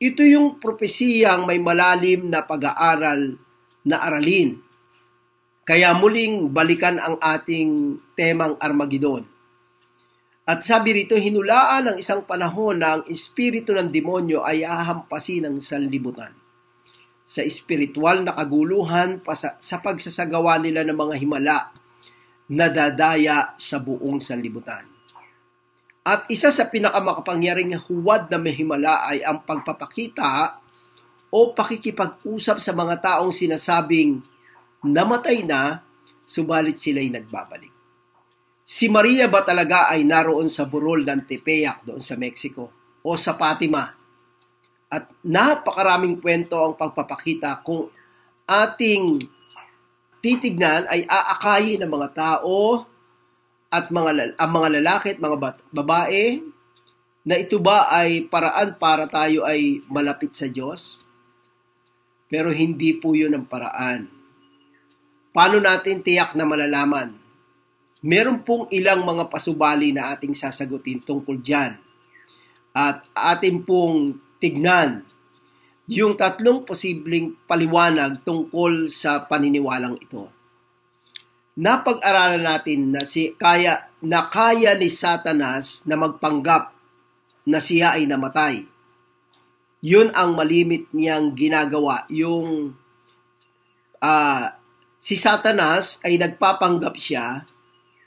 Ito 0.01 0.25
yung 0.25 0.57
propesiyang 0.57 1.45
may 1.45 1.61
malalim 1.61 2.33
na 2.33 2.41
pag-aaral 2.41 3.37
na 3.85 3.95
aralin. 4.01 4.57
Kaya 5.61 5.93
muling 5.93 6.49
balikan 6.49 6.97
ang 6.97 7.21
ating 7.21 8.01
temang 8.17 8.57
Armageddon. 8.57 9.21
At 10.49 10.65
sabi 10.65 10.97
rito, 10.97 11.13
hinulaan 11.13 11.93
ng 11.93 11.97
isang 12.01 12.25
panahon 12.25 12.81
na 12.81 12.99
ang 12.99 13.03
espiritu 13.05 13.71
ng 13.77 13.93
demonyo 13.93 14.41
ay 14.41 14.65
ahampasin 14.65 15.45
ng 15.45 15.55
sanlibutan 15.61 16.44
sa 17.25 17.41
espiritual 17.41 18.21
na 18.21 18.37
kaguluhan 18.37 19.17
sa, 19.33 19.57
sa 19.57 19.81
pagsasagawa 19.81 20.61
nila 20.61 20.85
ng 20.85 20.93
mga 20.93 21.15
himala 21.17 21.73
na 22.45 22.69
dadaya 22.69 23.57
sa 23.57 23.81
buong 23.81 24.21
sanlibutan. 24.21 24.85
At 26.05 26.29
isa 26.29 26.53
sa 26.53 26.69
pinakamakapangyariang 26.69 27.81
huwad 27.89 28.29
na 28.29 28.37
may 28.37 28.53
himala 28.53 29.09
ay 29.09 29.25
ang 29.25 29.41
pagpapakita 29.41 30.61
o 31.33 31.49
pakikipag-usap 31.57 32.61
sa 32.61 32.77
mga 32.77 33.01
taong 33.01 33.33
sinasabing 33.33 34.21
namatay 34.85 35.41
na, 35.41 35.81
subalit 36.29 36.77
sila'y 36.77 37.09
nagbabalik. 37.09 37.73
Si 38.61 38.85
Maria 38.85 39.25
ba 39.25 39.41
talaga 39.41 39.89
ay 39.89 40.05
naroon 40.05 40.45
sa 40.45 40.69
burol 40.69 41.01
ng 41.01 41.25
Tepeyac 41.25 41.81
doon 41.85 42.05
sa 42.05 42.13
Mexico 42.17 42.69
o 43.01 43.17
sa 43.17 43.33
Fatima 43.33 44.04
at 44.89 45.09
napakaraming 45.25 46.21
kwento 46.21 46.55
ang 46.61 46.77
pagpapakita 46.77 47.61
kung 47.65 47.89
ating 48.45 49.17
titignan 50.21 50.85
ay 50.89 51.05
aakayin 51.05 51.81
ng 51.85 51.91
mga 51.91 52.09
tao 52.13 52.85
at 53.69 53.89
mga 53.89 54.37
ang 54.37 54.51
mga 54.53 54.69
lalaki 54.81 55.07
at 55.17 55.19
mga 55.21 55.37
babae 55.73 56.41
na 57.25 57.35
ito 57.41 57.57
ba 57.57 57.89
ay 57.89 58.29
paraan 58.29 58.77
para 58.77 59.09
tayo 59.09 59.41
ay 59.43 59.81
malapit 59.89 60.37
sa 60.37 60.45
Diyos? 60.45 61.01
Pero 62.29 62.53
hindi 62.53 62.93
po 62.97 63.17
yun 63.17 63.33
ang 63.33 63.49
paraan. 63.49 64.05
Paano 65.33 65.57
natin 65.57 66.05
tiyak 66.05 66.37
na 66.37 66.45
malalaman? 66.45 67.17
Meron 68.05 68.45
pong 68.45 68.69
ilang 68.69 69.01
mga 69.01 69.25
pasubali 69.27 69.89
na 69.89 70.13
ating 70.13 70.37
sasagutin 70.37 71.01
tungkol 71.01 71.41
dyan. 71.41 71.73
At 72.71 73.01
ating 73.11 73.65
pong 73.65 74.21
tignan 74.45 75.01
yung 75.89 76.13
tatlong 76.13 76.61
posibleng 76.61 77.33
paliwanag 77.49 78.21
tungkol 78.21 78.93
sa 78.93 79.25
paniniwalang 79.25 79.97
ito. 79.97 80.29
Napag-aralan 81.57 82.45
natin 82.45 82.93
na 82.93 83.01
si 83.09 83.33
kaya 83.33 83.89
na 84.05 84.29
kaya 84.29 84.77
ni 84.77 84.93
Satanas 84.93 85.89
na 85.89 85.97
magpanggap 85.97 86.77
na 87.49 87.57
siya 87.57 87.97
ay 87.97 88.05
namatay. 88.05 88.69
Yun 89.81 90.13
ang 90.13 90.37
malimit 90.37 90.89
niyang 90.93 91.33
ginagawa. 91.33 92.05
Yung 92.13 92.73
uh, 93.97 94.45
si 95.01 95.17
Satanas 95.17 96.05
ay 96.05 96.21
nagpapanggap 96.21 96.93
siya 96.97 97.45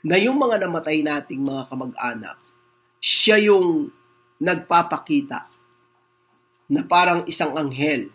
na 0.03 0.15
yung 0.15 0.39
mga 0.39 0.67
namatay 0.67 1.03
nating 1.03 1.43
mga 1.43 1.67
kamag-anak, 1.67 2.37
siya 2.99 3.39
yung 3.39 3.91
nagpapakita 4.39 5.58
na 6.69 6.85
parang 6.85 7.25
isang 7.25 7.57
anghel 7.57 8.13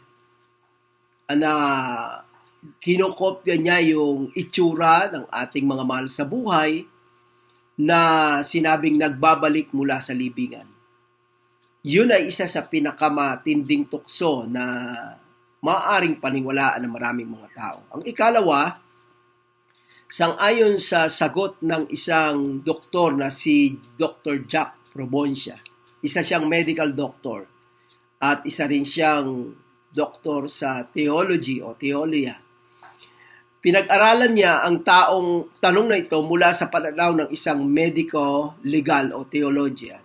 na 1.26 1.52
kinokopya 2.80 3.58
niya 3.58 3.78
yung 3.92 4.30
itsura 4.32 5.10
ng 5.10 5.26
ating 5.28 5.66
mga 5.66 5.84
mahal 5.84 6.06
sa 6.08 6.24
buhay 6.24 6.86
na 7.74 8.40
sinabing 8.46 8.96
nagbabalik 8.96 9.74
mula 9.74 9.98
sa 9.98 10.14
libingan. 10.14 10.70
Yun 11.84 12.14
ay 12.14 12.30
isa 12.32 12.48
sa 12.48 12.64
pinakamatinding 12.64 13.90
tukso 13.90 14.48
na 14.48 14.64
maaaring 15.60 16.16
paniwalaan 16.16 16.86
ng 16.86 16.92
maraming 16.94 17.28
mga 17.28 17.48
tao. 17.52 17.78
Ang 17.92 18.02
ikalawa, 18.08 18.80
sang-ayon 20.08 20.80
sa 20.80 21.10
sagot 21.12 21.60
ng 21.60 21.90
isang 21.92 22.64
doktor 22.64 23.12
na 23.12 23.28
si 23.28 23.76
Dr. 23.98 24.48
Jack 24.48 24.94
Proboncia, 24.94 25.60
isa 26.00 26.24
siyang 26.24 26.48
medical 26.48 26.94
doctor 26.94 27.53
at 28.24 28.40
isa 28.48 28.64
rin 28.64 28.88
siyang 28.88 29.52
doktor 29.92 30.48
sa 30.48 30.88
theology 30.88 31.60
o 31.60 31.76
theolia 31.76 32.40
Pinag-aralan 33.64 34.36
niya 34.36 34.60
ang 34.60 34.84
taong 34.84 35.56
tanong 35.56 35.88
na 35.88 35.96
ito 35.96 36.20
mula 36.20 36.52
sa 36.52 36.68
pananaw 36.68 37.16
ng 37.16 37.28
isang 37.32 37.64
medico, 37.64 38.60
legal 38.60 39.16
o 39.16 39.24
theologian. 39.24 40.04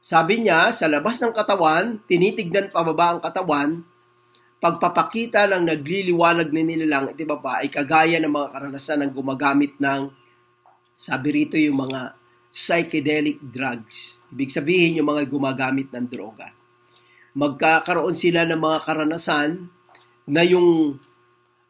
Sabi 0.00 0.40
niya, 0.40 0.72
sa 0.72 0.88
labas 0.88 1.20
ng 1.20 1.36
katawan, 1.36 2.00
tinitignan 2.08 2.72
pababa 2.72 3.12
ang 3.12 3.20
katawan, 3.20 3.84
pagpapakita 4.64 5.44
ng 5.44 5.68
nagliliwanag 5.68 6.48
ni 6.56 6.64
nilalang 6.64 7.12
at 7.12 7.20
ibaba 7.20 7.60
ay 7.60 7.68
kagaya 7.68 8.16
ng 8.16 8.32
mga 8.32 8.48
karanasan 8.48 9.04
ng 9.04 9.12
gumagamit 9.12 9.76
ng, 9.76 10.08
sabi 10.96 11.44
rito 11.44 11.60
yung 11.60 11.84
mga 11.84 12.16
psychedelic 12.48 13.44
drugs. 13.44 14.24
Ibig 14.32 14.48
sabihin 14.48 14.96
yung 15.04 15.12
mga 15.12 15.28
gumagamit 15.28 15.92
ng 15.92 16.08
droga. 16.08 16.48
Magkakaroon 17.36 18.16
sila 18.16 18.48
ng 18.48 18.56
mga 18.56 18.78
karanasan 18.88 19.68
na 20.24 20.40
yung 20.40 20.96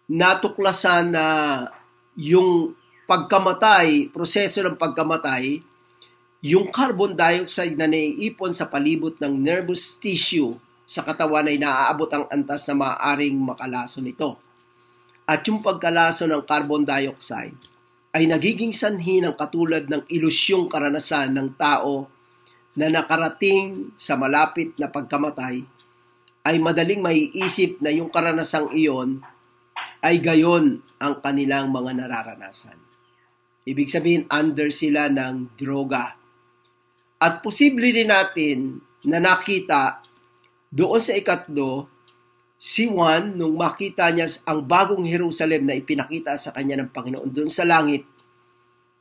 natuklasan 0.07 1.11
na 1.11 1.27
yung 2.15 2.79
pagkamatay, 3.11 4.15
proseso 4.15 4.63
ng 4.63 4.79
pagkamatay, 4.79 5.59
yung 6.47 6.71
carbon 6.71 7.19
dioxide 7.19 7.75
na 7.75 7.91
naiipon 7.91 8.55
sa 8.55 8.71
palibot 8.71 9.19
ng 9.19 9.35
nervous 9.35 9.99
tissue 9.99 10.55
sa 10.87 11.03
katawan 11.03 11.51
ay 11.51 11.59
naaabot 11.59 12.07
ang 12.15 12.31
antas 12.31 12.71
na 12.71 12.87
maaaring 12.87 13.35
makalaso 13.35 13.99
nito. 13.99 14.39
At 15.27 15.43
yung 15.51 15.59
pagkalaso 15.67 16.31
ng 16.31 16.47
carbon 16.47 16.87
dioxide 16.87 17.59
ay 18.15 18.31
nagiging 18.31 18.71
sanhi 18.71 19.19
ng 19.19 19.35
katulad 19.35 19.91
ng 19.91 20.07
ilusyong 20.07 20.71
karanasan 20.71 21.35
ng 21.35 21.59
tao 21.59 22.07
na 22.77 22.93
nakarating 22.93 23.91
sa 23.97 24.21
malapit 24.21 24.77
na 24.77 24.93
pagkamatay 24.93 25.65
ay 26.47 26.57
madaling 26.61 27.03
maiisip 27.03 27.81
na 27.83 27.91
yung 27.91 28.13
karanasang 28.13 28.71
iyon 28.71 29.25
ay 30.05 30.23
gayon 30.23 30.85
ang 31.01 31.19
kanilang 31.19 31.73
mga 31.73 32.05
nararanasan. 32.05 32.79
Ibig 33.67 33.91
sabihin, 33.91 34.23
under 34.31 34.71
sila 34.71 35.11
ng 35.11 35.59
droga. 35.59 36.15
At 37.19 37.43
posible 37.43 37.91
rin 37.91 38.13
natin 38.13 38.79
na 39.03 39.19
nakita 39.19 40.07
doon 40.71 41.03
sa 41.03 41.19
ikatlo, 41.19 41.91
si 42.55 42.87
Juan, 42.87 43.35
nung 43.35 43.59
makita 43.59 44.07
niya 44.15 44.31
ang 44.47 44.63
bagong 44.63 45.03
Jerusalem 45.03 45.67
na 45.67 45.75
ipinakita 45.75 46.39
sa 46.39 46.55
kanya 46.55 46.79
ng 46.79 46.95
Panginoon 46.95 47.31
doon 47.33 47.51
sa 47.51 47.67
langit, 47.67 48.07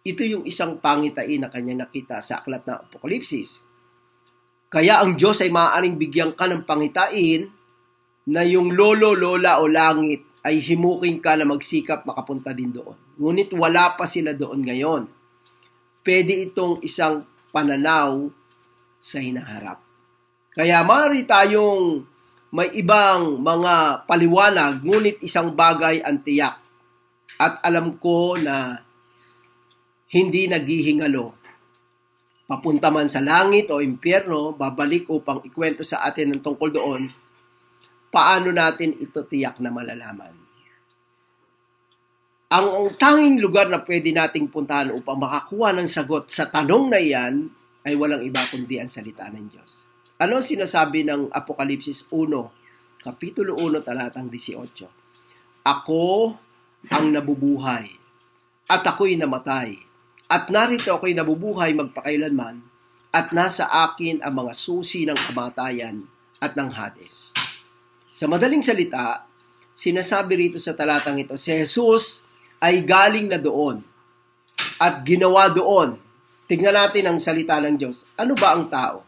ito 0.05 0.21
yung 0.21 0.45
isang 0.45 0.77
pangitain 0.77 1.41
na 1.41 1.49
kanya 1.49 1.81
nakita 1.81 2.21
sa 2.21 2.45
aklat 2.45 2.61
ng 2.61 2.77
Apokalipsis. 2.77 3.65
Kaya 4.69 5.01
ang 5.01 5.17
Diyos 5.17 5.41
ay 5.41 5.49
maaaring 5.49 5.97
bigyan 5.97 6.37
ka 6.37 6.45
ng 6.45 6.61
pangitain 6.61 7.49
na 8.29 8.45
yung 8.45 8.69
lolo, 8.77 9.17
lola 9.17 9.57
o 9.57 9.65
langit 9.65 10.21
ay 10.45 10.61
himuking 10.61 11.17
ka 11.17 11.33
na 11.33 11.49
magsikap 11.49 12.05
makapunta 12.05 12.53
din 12.53 12.69
doon. 12.69 12.93
Ngunit 13.17 13.49
wala 13.57 13.97
pa 13.97 14.05
sila 14.05 14.37
doon 14.37 14.61
ngayon. 14.61 15.09
Pwede 16.05 16.37
itong 16.45 16.85
isang 16.85 17.25
pananaw 17.49 18.29
sa 19.01 19.17
hinaharap. 19.17 19.81
Kaya 20.53 20.85
mari 20.85 21.25
tayong 21.25 22.05
may 22.53 22.69
ibang 22.77 23.41
mga 23.41 24.05
paliwanag, 24.05 24.85
ngunit 24.85 25.17
isang 25.25 25.57
bagay 25.57 26.05
ang 26.05 26.21
tiyak. 26.21 26.61
At 27.41 27.57
alam 27.65 27.97
ko 27.97 28.37
na 28.37 28.84
hindi 30.11 30.45
naghihingalo. 30.45 31.33
Papunta 32.45 32.93
man 32.93 33.09
sa 33.09 33.25
langit 33.25 33.73
o 33.73 33.81
impyerno, 33.81 34.53
babalik 34.53 35.09
upang 35.09 35.41
ikwento 35.41 35.81
sa 35.81 36.05
atin 36.05 36.37
ng 36.37 36.41
tungkol 36.45 36.69
doon, 36.69 37.09
paano 38.13 38.53
natin 38.53 38.93
ito 39.01 39.25
tiyak 39.25 39.57
na 39.65 39.73
malalaman? 39.73 40.45
Ang, 42.53 42.67
ang 42.69 42.87
tanging 43.01 43.41
lugar 43.41 43.65
na 43.73 43.81
pwede 43.81 44.13
nating 44.13 44.53
puntahan 44.53 44.93
upang 44.93 45.17
makakuha 45.17 45.73
ng 45.73 45.89
sagot 45.89 46.29
sa 46.29 46.45
tanong 46.45 46.93
na 46.93 47.01
iyan 47.01 47.49
ay 47.81 47.97
walang 47.97 48.21
iba 48.21 48.39
kundi 48.53 48.77
ang 48.77 48.87
salita 48.87 49.25
ng 49.25 49.49
Diyos. 49.49 49.89
Ano 50.21 50.39
sinasabi 50.39 51.01
ng 51.03 51.33
Apokalipsis 51.33 52.05
1, 52.13 53.01
Kapitulo 53.01 53.57
1, 53.57 53.81
talatang 53.81 54.29
18? 54.29 55.65
Ako 55.65 56.37
ang 56.93 57.05
nabubuhay 57.09 57.89
at 58.69 58.81
ako'y 58.85 59.17
namatay. 59.17 59.77
At 60.25 60.49
narito 60.49 60.89
ako'y 60.89 61.13
nabubuhay 61.13 61.77
magpakailanman 61.77 62.61
at 63.13 63.31
nasa 63.31 63.69
akin 63.69 64.19
ang 64.25 64.33
mga 64.43 64.53
susi 64.57 65.05
ng 65.05 65.15
kamatayan 65.15 66.03
at 66.41 66.57
ng 66.57 66.69
Hades. 66.73 67.31
Sa 68.09 68.25
madaling 68.25 68.65
salita, 68.65 69.23
sinasabi 69.71 70.33
rito 70.47 70.57
sa 70.57 70.73
talatang 70.73 71.21
ito, 71.21 71.37
si 71.37 71.53
Jesus 71.53 72.25
ay 72.59 72.81
galing 72.81 73.29
na 73.29 73.39
doon 73.39 73.79
at 74.81 75.05
ginawa 75.05 75.47
doon. 75.51 75.99
Tignan 76.45 76.75
natin 76.75 77.09
ang 77.09 77.17
salita 77.17 77.57
ng 77.61 77.75
Diyos. 77.77 78.05
Ano 78.19 78.33
ba 78.37 78.53
ang 78.53 78.69
tao? 78.69 79.05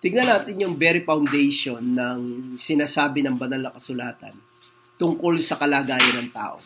Tignan 0.00 0.26
natin 0.26 0.56
yung 0.56 0.74
very 0.80 1.04
foundation 1.04 1.84
ng 1.92 2.20
sinasabi 2.56 3.20
ng 3.20 3.36
banal 3.36 3.68
na 3.68 3.72
kasulatan 3.76 4.32
tungkol 4.96 5.36
sa 5.40 5.60
kalagayan 5.60 6.24
ng 6.24 6.30
tao. 6.32 6.56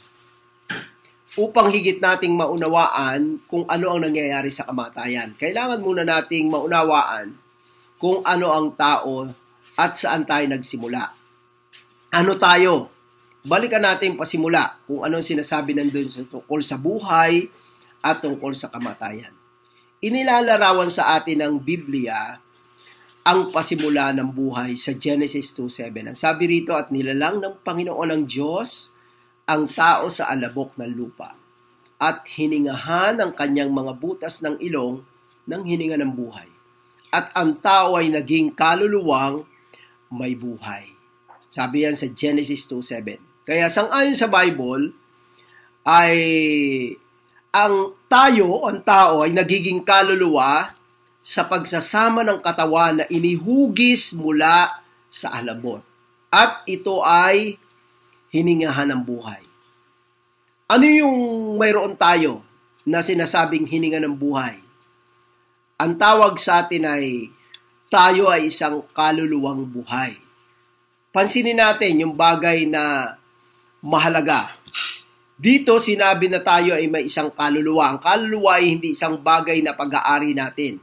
Upang 1.34 1.66
higit 1.66 1.98
nating 1.98 2.38
maunawaan 2.38 3.42
kung 3.50 3.66
ano 3.66 3.90
ang 3.90 4.06
nangyayari 4.06 4.54
sa 4.54 4.70
kamatayan, 4.70 5.34
kailangan 5.34 5.82
muna 5.82 6.06
nating 6.06 6.46
maunawaan 6.46 7.34
kung 7.98 8.22
ano 8.22 8.54
ang 8.54 8.70
tao 8.78 9.26
at 9.74 9.98
saan 9.98 10.22
tayo 10.22 10.46
nagsimula. 10.46 11.10
Ano 12.14 12.38
tayo? 12.38 12.94
Balikan 13.42 13.82
natin 13.82 14.14
pasimula 14.14 14.78
kung 14.86 15.02
anong 15.02 15.26
sinasabi 15.26 15.74
nandun 15.74 16.06
sa 16.06 16.22
tungkol 16.22 16.62
sa 16.62 16.78
buhay 16.78 17.50
at 17.98 18.22
tungkol 18.22 18.54
sa 18.54 18.70
kamatayan. 18.70 19.34
Inilalarawan 20.06 20.88
sa 20.88 21.18
atin 21.18 21.42
ng 21.42 21.54
Biblia 21.58 22.38
ang 23.26 23.50
pasimula 23.50 24.14
ng 24.14 24.30
buhay 24.30 24.78
sa 24.78 24.94
Genesis 24.94 25.50
2.7. 25.56 26.12
Ang 26.12 26.18
sabi 26.18 26.44
rito, 26.46 26.76
at 26.76 26.94
nilalang 26.94 27.42
ng 27.42 27.54
Panginoon 27.64 28.12
ng 28.12 28.22
Diyos 28.28 28.94
ang 29.44 29.68
tao 29.68 30.08
sa 30.08 30.32
alabok 30.32 30.80
ng 30.80 30.92
lupa 30.92 31.36
at 32.00 32.24
hiningahan 32.36 33.20
ang 33.20 33.32
kanyang 33.32 33.70
mga 33.72 33.92
butas 33.96 34.40
ng 34.44 34.60
ilong 34.60 35.04
ng 35.44 35.62
hininga 35.62 36.00
ng 36.00 36.12
buhay. 36.12 36.48
At 37.14 37.30
ang 37.36 37.60
tao 37.60 37.94
ay 37.94 38.10
naging 38.10 38.56
kaluluwang 38.56 39.46
may 40.10 40.34
buhay. 40.34 40.90
Sabi 41.46 41.86
yan 41.86 41.94
sa 41.94 42.10
Genesis 42.10 42.66
2.7. 42.66 43.46
Kaya 43.46 43.70
sang-ayon 43.70 44.16
sa 44.18 44.26
Bible, 44.26 44.90
ay 45.86 46.18
ang 47.54 47.94
tayo, 48.10 48.66
ang 48.66 48.82
tao, 48.82 49.22
ay 49.22 49.30
nagiging 49.30 49.86
kaluluwa 49.86 50.74
sa 51.22 51.46
pagsasama 51.46 52.26
ng 52.26 52.42
katawan 52.42 53.00
na 53.00 53.06
inihugis 53.06 54.16
mula 54.18 54.82
sa 55.06 55.38
alabot. 55.38 55.84
At 56.34 56.66
ito 56.66 56.98
ay 57.06 57.62
hiningahan 58.34 58.90
ng 58.90 59.02
buhay. 59.06 59.38
Ano 60.66 60.82
yung 60.82 61.18
mayroon 61.54 61.94
tayo 61.94 62.42
na 62.82 62.98
sinasabing 62.98 63.70
hininga 63.70 64.02
ng 64.02 64.18
buhay? 64.18 64.58
Ang 65.78 65.94
tawag 65.94 66.34
sa 66.42 66.66
atin 66.66 66.82
ay 66.82 67.30
tayo 67.86 68.26
ay 68.26 68.50
isang 68.50 68.82
kaluluwang 68.90 69.62
buhay. 69.62 70.18
Pansinin 71.14 71.62
natin 71.62 72.02
yung 72.02 72.18
bagay 72.18 72.66
na 72.66 73.14
mahalaga. 73.78 74.50
Dito 75.38 75.78
sinabi 75.78 76.26
na 76.26 76.42
tayo 76.42 76.74
ay 76.74 76.90
may 76.90 77.06
isang 77.06 77.30
kaluluwa. 77.30 77.94
Ang 77.94 77.98
kaluluwa 78.02 78.58
ay 78.58 78.74
hindi 78.74 78.98
isang 78.98 79.22
bagay 79.22 79.62
na 79.62 79.78
pag-aari 79.78 80.34
natin. 80.34 80.82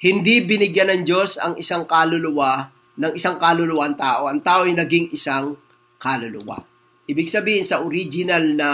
Hindi 0.00 0.40
binigyan 0.40 0.96
ng 0.96 1.02
Diyos 1.04 1.36
ang 1.36 1.60
isang 1.60 1.84
kaluluwa 1.84 2.72
ng 2.96 3.12
isang 3.16 3.36
kaluluwa 3.36 3.88
ang 3.88 3.96
tao. 3.96 4.22
Ang 4.28 4.40
tao 4.40 4.64
ay 4.64 4.76
naging 4.76 5.12
isang 5.12 5.56
kaluluwa. 6.02 6.66
Ibig 7.06 7.30
sabihin 7.30 7.62
sa 7.62 7.78
original 7.78 8.42
na 8.58 8.70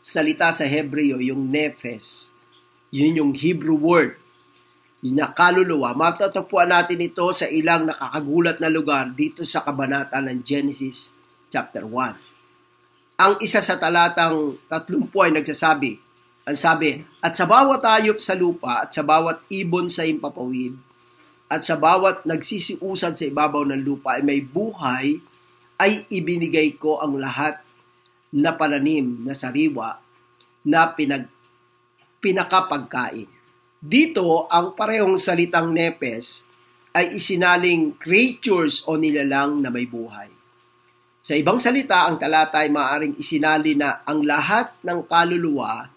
salita 0.00 0.48
sa 0.56 0.64
Hebreo, 0.64 1.20
yung 1.20 1.52
nephes, 1.52 2.32
yun 2.88 3.20
yung 3.20 3.32
Hebrew 3.36 3.76
word, 3.76 4.16
na 5.04 5.28
kaluluwa. 5.28 5.92
Matatagpuan 5.92 6.72
natin 6.72 7.04
ito 7.04 7.28
sa 7.36 7.44
ilang 7.44 7.84
nakakagulat 7.84 8.56
na 8.56 8.72
lugar 8.72 9.12
dito 9.12 9.44
sa 9.44 9.60
kabanata 9.60 10.16
ng 10.24 10.40
Genesis 10.40 11.12
chapter 11.52 11.84
1. 11.84 13.20
Ang 13.20 13.34
isa 13.44 13.60
sa 13.60 13.76
talatang 13.76 14.56
30 14.72 15.12
ay 15.28 15.30
nagsasabi, 15.36 15.92
ang 16.48 16.56
sabi, 16.56 17.04
at 17.20 17.36
sa 17.36 17.44
bawat 17.44 17.84
ayop 17.84 18.16
sa 18.20 18.32
lupa 18.32 18.88
at 18.88 18.96
sa 18.96 19.04
bawat 19.04 19.44
ibon 19.52 19.92
sa 19.92 20.08
impapawid 20.08 20.76
at 21.48 21.60
sa 21.64 21.76
bawat 21.76 22.24
nagsisiusan 22.24 23.14
sa 23.16 23.24
ibabaw 23.28 23.64
ng 23.68 23.80
lupa 23.84 24.16
ay 24.16 24.24
may 24.24 24.40
buhay 24.40 25.20
ay 25.80 26.06
ibinigay 26.10 26.78
ko 26.78 27.02
ang 27.02 27.18
lahat 27.18 27.58
na 28.34 28.54
pananim 28.54 29.22
na 29.22 29.34
sariwa 29.34 29.98
na 30.66 30.90
pinag, 30.90 31.30
pinakapagkain. 32.18 33.30
Dito, 33.84 34.48
ang 34.48 34.72
parehong 34.72 35.20
salitang 35.20 35.70
nepes 35.70 36.48
ay 36.94 37.18
isinaling 37.18 37.98
creatures 38.00 38.86
o 38.88 38.96
nilalang 38.96 39.60
na 39.60 39.68
may 39.68 39.84
buhay. 39.84 40.30
Sa 41.24 41.32
ibang 41.32 41.56
salita, 41.56 42.04
ang 42.04 42.20
talata 42.20 42.60
ay 42.60 42.68
maaaring 42.68 43.16
isinali 43.16 43.72
na 43.72 44.04
ang 44.04 44.20
lahat 44.24 44.76
ng 44.84 45.08
kaluluwa 45.08 45.88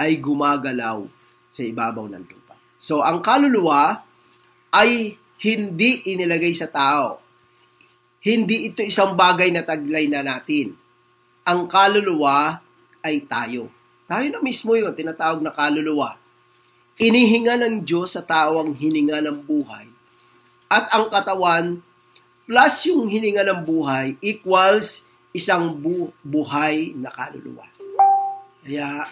ay 0.00 0.16
gumagalaw 0.16 1.04
sa 1.52 1.60
ibabaw 1.60 2.08
ng 2.08 2.24
lupa. 2.24 2.56
So, 2.80 3.04
ang 3.04 3.20
kaluluwa 3.20 4.00
ay 4.72 5.20
hindi 5.44 6.00
inilagay 6.08 6.56
sa 6.56 6.72
tao. 6.72 7.19
Hindi 8.20 8.68
ito 8.68 8.84
isang 8.84 9.16
bagay 9.16 9.48
na 9.48 9.64
taglay 9.64 10.04
na 10.04 10.20
natin. 10.20 10.76
Ang 11.40 11.64
kaluluwa 11.64 12.60
ay 13.00 13.24
tayo. 13.24 13.72
Tayo 14.04 14.26
na 14.28 14.44
mismo 14.44 14.76
yun, 14.76 14.92
tinatawag 14.92 15.40
na 15.40 15.48
kaluluwa. 15.48 16.20
Inihinga 17.00 17.56
ng 17.56 17.80
Diyos 17.80 18.12
sa 18.12 18.20
tao 18.20 18.60
ang 18.60 18.76
hininga 18.76 19.24
ng 19.24 19.40
buhay. 19.40 19.88
At 20.68 20.92
ang 20.92 21.08
katawan 21.08 21.80
plus 22.44 22.92
yung 22.92 23.08
hininga 23.08 23.40
ng 23.40 23.60
buhay 23.64 24.20
equals 24.20 25.08
isang 25.32 25.72
bu- 25.80 26.12
buhay 26.20 26.92
na 26.92 27.08
kaluluwa. 27.08 27.64
Kaya 28.60 29.08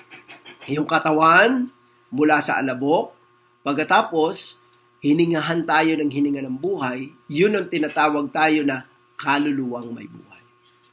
yung 0.68 0.84
katawan 0.84 1.72
mula 2.12 2.44
sa 2.44 2.60
alabok, 2.60 3.16
pagkatapos 3.64 4.60
hiningahan 5.00 5.64
tayo 5.64 5.96
ng 5.96 6.12
hininga 6.12 6.44
ng 6.44 6.60
buhay, 6.60 7.08
yun 7.32 7.56
ang 7.56 7.72
tinatawag 7.72 8.28
tayo 8.28 8.68
na 8.68 8.84
kaluluwang 9.18 9.90
may 9.90 10.06
buhay. 10.06 10.42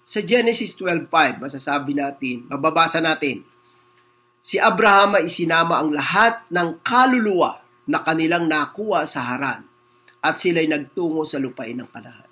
Sa 0.02 0.22
Genesis 0.26 0.74
12.5, 0.78 1.46
masasabi 1.46 1.94
natin, 1.94 2.50
mababasa 2.50 2.98
natin, 3.02 3.46
si 4.42 4.58
Abraham 4.58 5.22
ay 5.22 5.30
isinama 5.30 5.82
ang 5.82 5.94
lahat 5.94 6.46
ng 6.50 6.82
kaluluwa 6.82 7.62
na 7.86 8.02
kanilang 8.02 8.50
nakuha 8.50 9.06
sa 9.06 9.22
Haran 9.34 9.66
at 10.26 10.42
sila'y 10.42 10.66
nagtungo 10.66 11.22
sa 11.22 11.38
lupain 11.38 11.78
ng 11.78 11.90
Kanaan. 11.90 12.30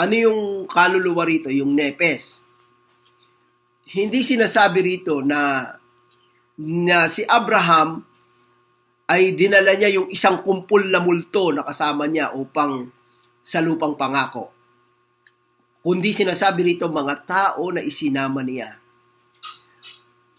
Ano 0.00 0.14
yung 0.16 0.40
kaluluwa 0.64 1.28
rito? 1.28 1.52
Yung 1.52 1.76
nepes. 1.76 2.40
Hindi 3.92 4.24
sinasabi 4.24 4.80
rito 4.80 5.20
na 5.20 5.68
na 6.56 7.08
si 7.08 7.24
Abraham 7.24 8.00
ay 9.08 9.36
dinala 9.36 9.76
niya 9.76 9.92
yung 9.92 10.08
isang 10.08 10.40
kumpul 10.40 10.88
na 10.88 11.00
multo 11.04 11.52
na 11.52 11.66
kasama 11.66 12.08
niya 12.08 12.32
upang 12.32 12.88
sa 13.44 13.60
lupang 13.60 13.92
pangako. 13.98 14.61
Kundi 15.82 16.14
sinasabi 16.14 16.62
rito 16.62 16.86
mga 16.86 17.26
tao 17.26 17.74
na 17.74 17.82
isinama 17.82 18.38
niya. 18.46 18.78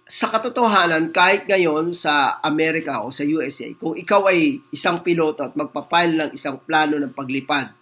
Sa 0.08 0.32
katotohanan, 0.32 1.12
kahit 1.12 1.44
ngayon 1.44 1.92
sa 1.92 2.40
Amerika 2.40 3.04
o 3.04 3.12
sa 3.12 3.28
USA, 3.28 3.68
kung 3.76 3.92
ikaw 3.92 4.32
ay 4.32 4.64
isang 4.72 5.04
piloto 5.04 5.44
at 5.44 5.52
magpapile 5.60 6.16
ng 6.16 6.30
isang 6.32 6.64
plano 6.64 6.96
ng 6.96 7.12
paglipad 7.12 7.76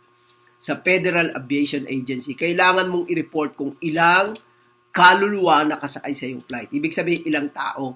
sa 0.58 0.82
Federal 0.82 1.38
Aviation 1.38 1.86
Agency, 1.86 2.34
kailangan 2.34 2.90
mong 2.90 3.06
i-report 3.14 3.54
kung 3.54 3.78
ilang 3.78 4.34
kaluluwa 4.90 5.62
nakasakay 5.62 6.18
sa 6.18 6.26
iyong 6.26 6.42
flight. 6.42 6.74
Ibig 6.74 6.98
sabihin, 6.98 7.30
ilang 7.30 7.54
tao. 7.54 7.94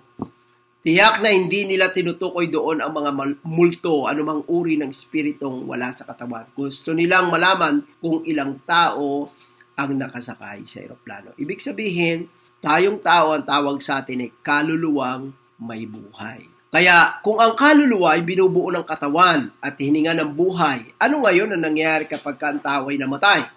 Tiyak 0.86 1.26
na 1.26 1.34
hindi 1.34 1.66
nila 1.66 1.90
tinutukoy 1.90 2.46
doon 2.54 2.86
ang 2.86 2.94
mga 2.94 3.42
multo, 3.50 4.06
anumang 4.06 4.46
uri 4.46 4.78
ng 4.78 4.94
spiritong 4.94 5.66
wala 5.66 5.90
sa 5.90 6.06
katawan. 6.06 6.46
Gusto 6.54 6.94
nilang 6.94 7.34
malaman 7.34 7.82
kung 7.98 8.22
ilang 8.30 8.62
tao 8.62 9.34
ang 9.76 9.92
nakasakay 10.00 10.64
sa 10.64 10.84
eroplano. 10.84 11.36
Ibig 11.36 11.60
sabihin, 11.60 12.32
tayong 12.64 13.00
tao 13.04 13.36
ang 13.36 13.44
tawag 13.44 13.78
sa 13.84 14.02
atin 14.02 14.26
ay 14.26 14.32
kaluluwang 14.42 15.36
may 15.60 15.84
buhay. 15.88 16.48
Kaya 16.76 17.24
kung 17.24 17.40
ang 17.40 17.56
kaluluwa 17.56 18.20
ay 18.20 18.24
binubuo 18.28 18.68
ng 18.68 18.84
katawan 18.84 19.48
at 19.64 19.80
hininga 19.80 20.12
ng 20.20 20.36
buhay, 20.36 20.92
ano 21.00 21.24
ngayon 21.24 21.56
ang 21.56 21.64
nangyayari 21.64 22.04
kapag 22.04 22.36
ang 22.44 22.60
tao 22.60 22.92
ay 22.92 23.00
namatay? 23.00 23.48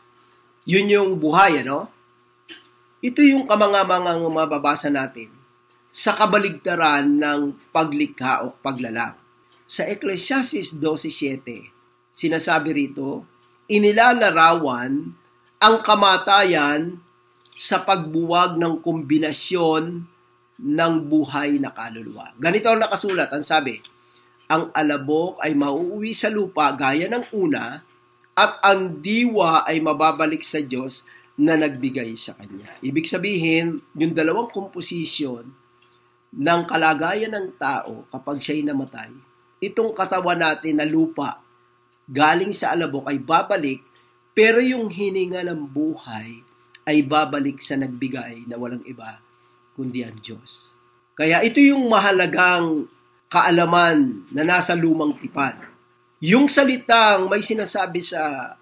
Yun 0.68 0.86
yung 0.86 1.10
buhay, 1.18 1.66
ano? 1.66 1.90
Ito 3.02 3.18
yung 3.26 3.50
kamangamangang 3.50 4.22
mababasa 4.22 4.86
natin 4.86 5.34
sa 5.90 6.14
kabaligtaran 6.14 7.18
ng 7.18 7.58
paglikha 7.74 8.46
o 8.46 8.54
paglalang. 8.54 9.18
Sa 9.66 9.82
Ecclesiastes 9.82 10.78
12.7, 10.78 11.74
sinasabi 12.06 12.70
rito, 12.70 13.26
inilalarawan 13.66 15.17
ang 15.58 15.82
kamatayan 15.82 17.02
sa 17.58 17.82
pagbuwag 17.82 18.54
ng 18.54 18.78
kombinasyon 18.78 20.06
ng 20.58 20.94
buhay 21.10 21.58
na 21.58 21.74
kaluluwa. 21.74 22.34
Ganito 22.38 22.70
ang 22.70 22.78
nakasulat, 22.78 23.30
ang 23.34 23.42
sabi, 23.42 23.82
ang 24.46 24.70
alabok 24.70 25.42
ay 25.42 25.58
mauuwi 25.58 26.14
sa 26.14 26.30
lupa 26.30 26.70
gaya 26.74 27.10
ng 27.10 27.34
una 27.34 27.82
at 28.38 28.52
ang 28.62 29.02
diwa 29.02 29.66
ay 29.66 29.82
mababalik 29.82 30.46
sa 30.46 30.62
Diyos 30.62 31.02
na 31.38 31.58
nagbigay 31.58 32.14
sa 32.14 32.38
kanya. 32.38 32.78
Ibig 32.82 33.06
sabihin, 33.06 33.82
yung 33.98 34.14
dalawang 34.14 34.50
komposisyon 34.50 35.50
ng 36.34 36.62
kalagayan 36.66 37.34
ng 37.34 37.58
tao 37.58 38.06
kapag 38.10 38.38
siya'y 38.38 38.62
namatay, 38.62 39.10
itong 39.58 39.90
katawan 39.90 40.38
natin 40.38 40.78
na 40.78 40.86
lupa 40.86 41.42
galing 42.08 42.54
sa 42.54 42.72
alabok 42.72 43.10
ay 43.10 43.18
babalik, 43.20 43.84
pero 44.38 44.62
yung 44.62 44.86
hininga 44.86 45.42
ng 45.50 45.66
buhay 45.66 46.46
ay 46.86 47.02
babalik 47.02 47.58
sa 47.58 47.74
nagbigay 47.74 48.46
na 48.46 48.54
walang 48.54 48.86
iba 48.86 49.18
kundi 49.74 50.06
ang 50.06 50.14
Diyos. 50.22 50.78
Kaya 51.18 51.42
ito 51.42 51.58
yung 51.58 51.90
mahalagang 51.90 52.86
kaalaman 53.26 54.30
na 54.30 54.46
nasa 54.46 54.78
lumang 54.78 55.18
tipan. 55.18 55.58
Yung 56.22 56.46
salitang 56.46 57.26
may 57.26 57.42
sinasabi 57.42 57.98
sa 57.98 58.54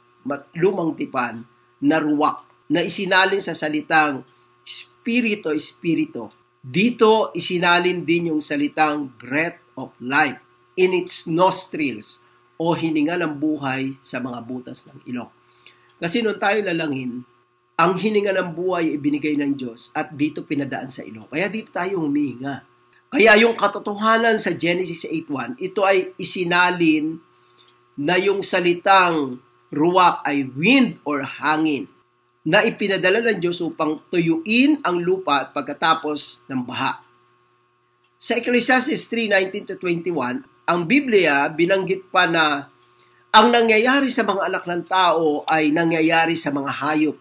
lumang 0.57 0.97
tipan 0.97 1.45
na 1.85 2.01
ruwak 2.01 2.49
na 2.73 2.81
isinalin 2.81 3.45
sa 3.45 3.53
salitang 3.53 4.25
spirito, 4.65 5.53
spirito. 5.61 6.33
Dito 6.65 7.37
isinalin 7.37 8.01
din 8.01 8.33
yung 8.33 8.41
salitang 8.41 9.13
breath 9.21 9.61
of 9.77 9.93
life 10.01 10.41
in 10.73 10.97
its 10.97 11.29
nostrils 11.29 12.25
o 12.57 12.73
hininga 12.73 13.21
ng 13.21 13.37
buhay 13.37 13.93
sa 14.01 14.25
mga 14.25 14.41
butas 14.41 14.89
ng 14.89 15.05
ilong. 15.13 15.36
Kasi 15.97 16.21
nung 16.21 16.37
tayo 16.37 16.61
lalangin, 16.61 17.25
ang 17.77 17.93
hininga 17.97 18.33
ng 18.33 18.51
buhay 18.57 18.97
ibinigay 18.97 19.37
ng 19.37 19.53
Diyos 19.53 19.93
at 19.93 20.13
dito 20.17 20.45
pinadaan 20.45 20.89
sa 20.89 21.05
ilong. 21.05 21.29
Kaya 21.29 21.49
dito 21.53 21.69
tayo 21.73 22.01
humihinga. 22.01 22.65
Kaya 23.13 23.37
yung 23.39 23.55
katotohanan 23.55 24.41
sa 24.41 24.57
Genesis 24.57 25.05
8.1, 25.05 25.61
ito 25.61 25.85
ay 25.85 26.17
isinalin 26.17 27.21
na 27.97 28.17
yung 28.17 28.41
salitang 28.41 29.41
ruwak 29.73 30.25
ay 30.25 30.49
wind 30.57 31.01
or 31.05 31.25
hangin 31.25 31.89
na 32.47 32.63
ipinadala 32.63 33.21
ng 33.21 33.39
Diyos 33.43 33.59
upang 33.59 34.01
tuyuin 34.09 34.79
ang 34.87 35.03
lupa 35.03 35.45
at 35.45 35.49
pagkatapos 35.51 36.47
ng 36.47 36.63
baha. 36.63 37.03
Sa 38.17 38.39
Ecclesiastes 38.39 39.11
3:19-21, 39.11 40.47
ang 40.65 40.81
Biblia 40.87 41.51
binanggit 41.51 42.09
pa 42.09 42.25
na 42.25 42.71
ang 43.37 43.53
nangyayari 43.53 44.09
sa 44.09 44.25
mga 44.25 44.49
anak 44.49 44.65
ng 44.65 44.83
tao 44.89 45.45
ay 45.45 45.69
nangyayari 45.69 46.33
sa 46.33 46.49
mga 46.57 46.73
hayop. 46.73 47.17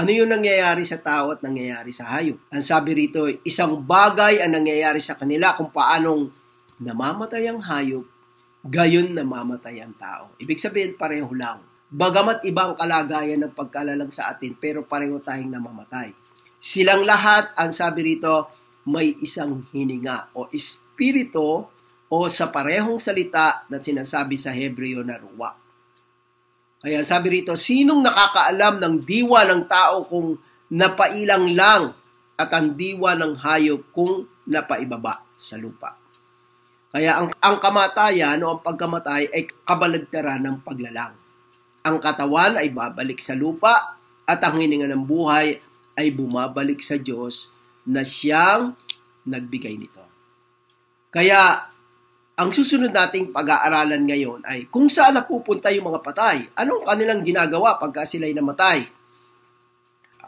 Ano 0.00 0.08
yung 0.08 0.32
nangyayari 0.32 0.88
sa 0.88 0.96
tao 0.96 1.36
at 1.36 1.44
nangyayari 1.44 1.92
sa 1.92 2.08
hayop? 2.08 2.40
Ang 2.48 2.64
sabi 2.64 2.96
rito, 2.96 3.28
isang 3.44 3.84
bagay 3.84 4.40
ang 4.40 4.56
nangyayari 4.56 4.96
sa 4.96 5.12
kanila 5.12 5.52
kung 5.52 5.68
paanong 5.68 6.32
namamatay 6.80 7.52
ang 7.52 7.60
hayop, 7.60 8.08
gayon 8.64 9.12
namamatay 9.12 9.84
ang 9.84 9.92
tao. 10.00 10.32
Ibig 10.40 10.56
sabihin, 10.56 10.96
pareho 10.96 11.28
lang 11.36 11.60
Bagamat 11.86 12.42
ibang 12.42 12.74
kalagayan 12.74 13.46
ng 13.46 13.54
pagkalalang 13.54 14.10
sa 14.10 14.34
atin, 14.34 14.58
pero 14.58 14.82
pareho 14.82 15.22
tayong 15.22 15.54
namamatay. 15.54 16.10
Silang 16.58 17.06
lahat, 17.06 17.54
ang 17.54 17.70
sabi 17.70 18.02
rito, 18.02 18.50
may 18.90 19.14
isang 19.22 19.62
hininga 19.70 20.34
o 20.34 20.50
espiritu 20.50 21.62
o 22.16 22.32
sa 22.32 22.48
parehong 22.48 22.96
salita 22.96 23.68
na 23.68 23.76
sinasabi 23.76 24.40
sa 24.40 24.56
Hebreo 24.56 25.04
na 25.04 25.20
ruwa. 25.20 25.52
Kaya 26.80 27.04
sabi 27.04 27.40
rito, 27.40 27.52
sinong 27.52 28.00
nakakaalam 28.00 28.80
ng 28.80 28.94
diwa 29.04 29.44
ng 29.44 29.62
tao 29.68 30.08
kung 30.08 30.40
napailang 30.72 31.52
lang 31.52 31.92
at 32.40 32.50
ang 32.56 32.72
diwa 32.72 33.12
ng 33.16 33.36
hayop 33.44 33.92
kung 33.92 34.24
napaibaba 34.48 35.24
sa 35.36 35.60
lupa. 35.60 35.96
Kaya 36.88 37.20
ang, 37.20 37.28
ang 37.36 37.56
kamatayan 37.60 38.40
o 38.46 38.56
ang 38.56 38.60
pagkamatay 38.64 39.28
ay 39.28 39.42
kabalagtaran 39.68 40.40
ng 40.40 40.56
paglalang. 40.64 41.12
Ang 41.84 41.96
katawan 42.00 42.56
ay 42.56 42.72
babalik 42.72 43.20
sa 43.20 43.36
lupa 43.36 43.98
at 44.24 44.40
ang 44.40 44.56
hininga 44.56 44.88
ng 44.88 45.04
buhay 45.04 45.60
ay 45.96 46.06
bumabalik 46.12 46.80
sa 46.80 46.96
Diyos 46.96 47.52
na 47.84 48.04
siyang 48.04 48.72
nagbigay 49.26 49.74
nito. 49.76 50.04
Kaya 51.10 51.72
ang 52.36 52.52
susunod 52.52 52.92
nating 52.92 53.32
pag-aaralan 53.32 54.04
ngayon 54.04 54.44
ay 54.44 54.68
kung 54.68 54.92
saan 54.92 55.16
napupunta 55.16 55.72
yung 55.72 55.88
mga 55.88 56.04
patay. 56.04 56.44
Anong 56.52 56.84
kanilang 56.84 57.24
ginagawa 57.24 57.80
pagka 57.80 58.04
sila'y 58.04 58.36
namatay? 58.36 58.84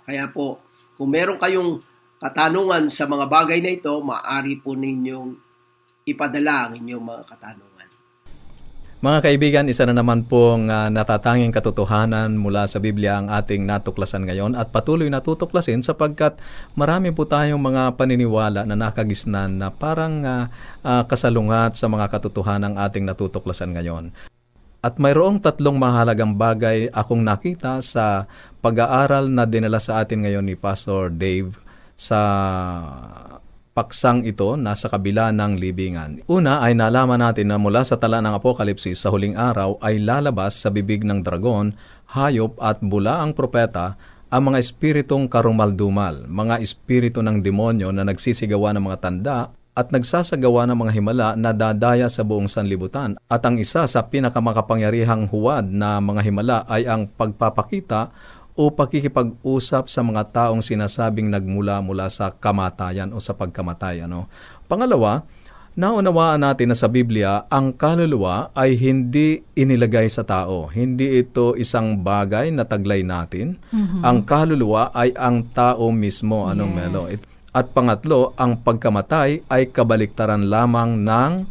Kaya 0.09 0.25
po, 0.33 0.65
kung 0.97 1.13
meron 1.13 1.37
kayong 1.37 1.85
katanungan 2.17 2.89
sa 2.89 3.05
mga 3.05 3.29
bagay 3.29 3.61
na 3.61 3.77
ito, 3.77 3.93
maaari 4.01 4.57
po 4.57 4.73
ninyong 4.73 5.37
ipadala 6.09 6.73
ang 6.73 6.81
inyong 6.81 7.05
mga 7.05 7.23
katanungan. 7.29 7.68
Mga 8.99 9.31
kaibigan, 9.31 9.71
isa 9.71 9.87
na 9.87 9.95
naman 9.95 10.27
pong 10.27 10.67
uh, 10.67 10.91
natatanging 10.91 11.55
katotohanan 11.55 12.35
mula 12.35 12.67
sa 12.67 12.83
Biblia 12.83 13.23
ang 13.23 13.31
ating 13.31 13.63
natuklasan 13.63 14.27
ngayon 14.27 14.59
at 14.59 14.75
patuloy 14.75 15.07
na 15.07 15.23
tutuklasin 15.23 15.87
sapagkat 15.87 16.35
marami 16.75 17.15
po 17.15 17.23
tayong 17.23 17.63
mga 17.63 17.95
paniniwala 17.95 18.67
na 18.67 18.75
nakagisnan 18.75 19.55
na 19.55 19.71
parang 19.71 20.27
uh, 20.27 20.51
uh, 20.83 21.07
kasalungat 21.07 21.79
sa 21.79 21.87
mga 21.87 22.11
katotohanan 22.11 22.75
ng 22.75 22.83
ating 22.91 23.07
natutuklasan 23.07 23.71
ngayon. 23.79 24.11
At 24.83 24.99
mayroong 24.99 25.47
tatlong 25.47 25.79
mahalagang 25.79 26.35
bagay 26.35 26.91
akong 26.91 27.23
nakita 27.23 27.79
sa 27.79 28.27
pag-aaral 28.59 29.31
na 29.31 29.47
dinala 29.47 29.79
sa 29.79 30.03
atin 30.03 30.27
ngayon 30.27 30.43
ni 30.43 30.59
Pastor 30.59 31.15
Dave 31.15 31.55
sa 31.95 32.19
paksang 33.79 34.27
ito 34.27 34.59
nasa 34.59 34.91
kabila 34.91 35.31
ng 35.31 35.55
libingan. 35.55 36.27
Una 36.27 36.59
ay 36.67 36.75
nalaman 36.75 37.23
natin 37.23 37.55
na 37.55 37.63
mula 37.63 37.87
sa 37.87 37.95
tala 37.95 38.19
ng 38.19 38.35
Apokalipsis 38.35 38.99
sa 38.99 39.15
huling 39.15 39.39
araw 39.39 39.79
ay 39.79 40.03
lalabas 40.03 40.59
sa 40.59 40.75
bibig 40.75 41.07
ng 41.07 41.23
dragon, 41.23 41.71
hayop 42.11 42.59
at 42.59 42.83
bula 42.83 43.23
ang 43.23 43.39
propeta 43.39 43.95
ang 44.35 44.51
mga 44.51 44.59
espiritong 44.59 45.31
karumaldumal, 45.31 46.27
mga 46.27 46.59
espiritu 46.59 47.23
ng 47.23 47.39
demonyo 47.39 47.95
na 47.95 48.03
nagsisigawa 48.03 48.75
ng 48.75 48.83
mga 48.83 48.99
tanda 48.99 49.39
at 49.79 49.95
nagsasagawa 49.95 50.67
ng 50.67 50.75
mga 50.75 50.93
himala 50.99 51.29
na 51.39 51.55
dadaya 51.55 52.11
sa 52.11 52.27
buong 52.27 52.51
sanlibutan. 52.51 53.15
At 53.31 53.47
ang 53.47 53.63
isa 53.63 53.87
sa 53.87 54.01
pinakamakapangyarihang 54.11 55.31
huwad 55.31 55.71
na 55.71 56.03
mga 56.03 56.21
himala 56.27 56.59
ay 56.67 56.91
ang 56.91 57.07
pagpapakita 57.07 58.11
o 58.59 58.75
pakikipag-usap 58.75 59.87
sa 59.87 60.03
mga 60.03 60.35
taong 60.35 60.59
sinasabing 60.59 61.31
nagmula 61.31 61.79
mula 61.79 62.11
sa 62.11 62.35
kamatayan 62.35 63.15
o 63.15 63.23
sa 63.23 63.31
pagkamatay. 63.39 64.03
Ano? 64.03 64.27
Pangalawa, 64.67 65.23
naunawaan 65.79 66.43
natin 66.43 66.75
na 66.75 66.77
sa 66.77 66.91
Biblia, 66.91 67.47
ang 67.47 67.71
kaluluwa 67.71 68.51
ay 68.59 68.75
hindi 68.75 69.47
inilagay 69.55 70.11
sa 70.11 70.27
tao. 70.27 70.67
Hindi 70.75 71.23
ito 71.23 71.55
isang 71.55 72.03
bagay 72.03 72.51
na 72.51 72.67
taglay 72.67 73.07
natin. 73.07 73.63
Mm-hmm. 73.71 74.03
Ang 74.03 74.19
kaluluwa 74.27 74.91
ay 74.91 75.15
ang 75.15 75.47
tao 75.55 75.95
mismo. 75.95 76.51
Ano, 76.51 76.67
yes. 76.67 76.75
Melo? 76.75 77.03
At 77.55 77.71
pangatlo, 77.71 78.35
ang 78.35 78.59
pagkamatay 78.59 79.47
ay 79.47 79.71
kabaliktaran 79.71 80.51
lamang 80.51 80.99
ng 80.99 81.47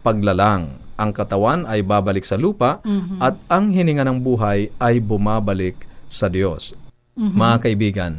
paglalang. 0.00 0.80
Ang 0.96 1.12
katawan 1.12 1.68
ay 1.68 1.84
babalik 1.84 2.24
sa 2.24 2.40
lupa 2.40 2.80
mm-hmm. 2.80 3.20
at 3.20 3.36
ang 3.52 3.76
hininga 3.76 4.08
ng 4.08 4.24
buhay 4.24 4.72
ay 4.80 5.04
bumabalik 5.04 5.89
sa 6.10 6.26
Diyos. 6.26 6.74
Mm-hmm. 7.14 7.38
Mga 7.38 7.56
kaibigan, 7.62 8.12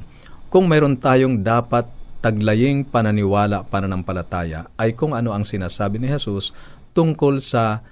kung 0.47 0.71
mayroon 0.71 0.95
tayong 0.95 1.43
dapat 1.43 1.85
taglaying 2.23 2.87
pananiwala, 2.87 3.67
pananampalataya, 3.67 4.71
ay 4.79 4.95
kung 4.95 5.11
ano 5.11 5.35
ang 5.35 5.43
sinasabi 5.43 5.99
ni 5.99 6.07
Jesus 6.07 6.55
tungkol 6.95 7.43
sa 7.43 7.83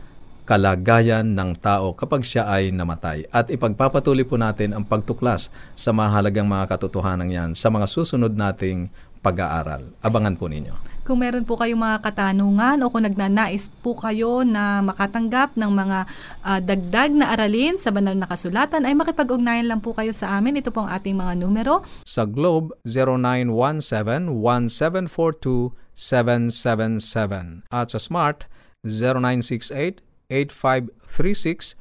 kalagayan 0.49 1.37
ng 1.37 1.53
tao 1.61 1.93
kapag 1.93 2.25
siya 2.25 2.49
ay 2.49 2.73
namatay. 2.73 3.29
At 3.29 3.53
ipagpapatuloy 3.53 4.25
po 4.25 4.33
natin 4.33 4.73
ang 4.73 4.81
pagtuklas 4.81 5.53
sa 5.77 5.93
mahalagang 5.93 6.49
mga 6.49 6.73
katotohanan 6.73 7.29
yan 7.29 7.49
sa 7.53 7.69
mga 7.69 7.85
susunod 7.85 8.33
nating 8.33 8.89
pag-aaral. 9.21 9.93
Abangan 10.01 10.33
po 10.33 10.49
ninyo. 10.49 10.88
Kung 11.09 11.25
meron 11.25 11.41
po 11.41 11.57
kayong 11.57 11.81
mga 11.81 12.05
katanungan 12.05 12.85
o 12.85 12.93
kung 12.93 13.01
nagnanais 13.01 13.73
po 13.81 13.97
kayo 13.97 14.45
na 14.45 14.85
makatanggap 14.85 15.57
ng 15.57 15.71
mga 15.73 16.05
uh, 16.45 16.61
dagdag 16.61 17.17
na 17.17 17.33
aralin 17.33 17.81
sa 17.81 17.89
banal 17.89 18.13
na 18.13 18.29
kasulatan, 18.29 18.85
ay 18.85 18.93
makipag-ugnayan 18.93 19.65
lang 19.65 19.81
po 19.81 19.97
kayo 19.97 20.13
sa 20.13 20.37
amin. 20.37 20.61
Ito 20.61 20.69
po 20.69 20.85
ang 20.85 20.93
ating 20.93 21.17
mga 21.17 21.41
numero. 21.41 21.81
Sa 22.05 22.29
Globe, 22.29 22.77
0917-1742-777. 25.97 27.65
At 27.73 27.89
sa 27.89 27.97
Smart, 27.97 28.45
0968 28.85 30.05
8536 30.29 31.73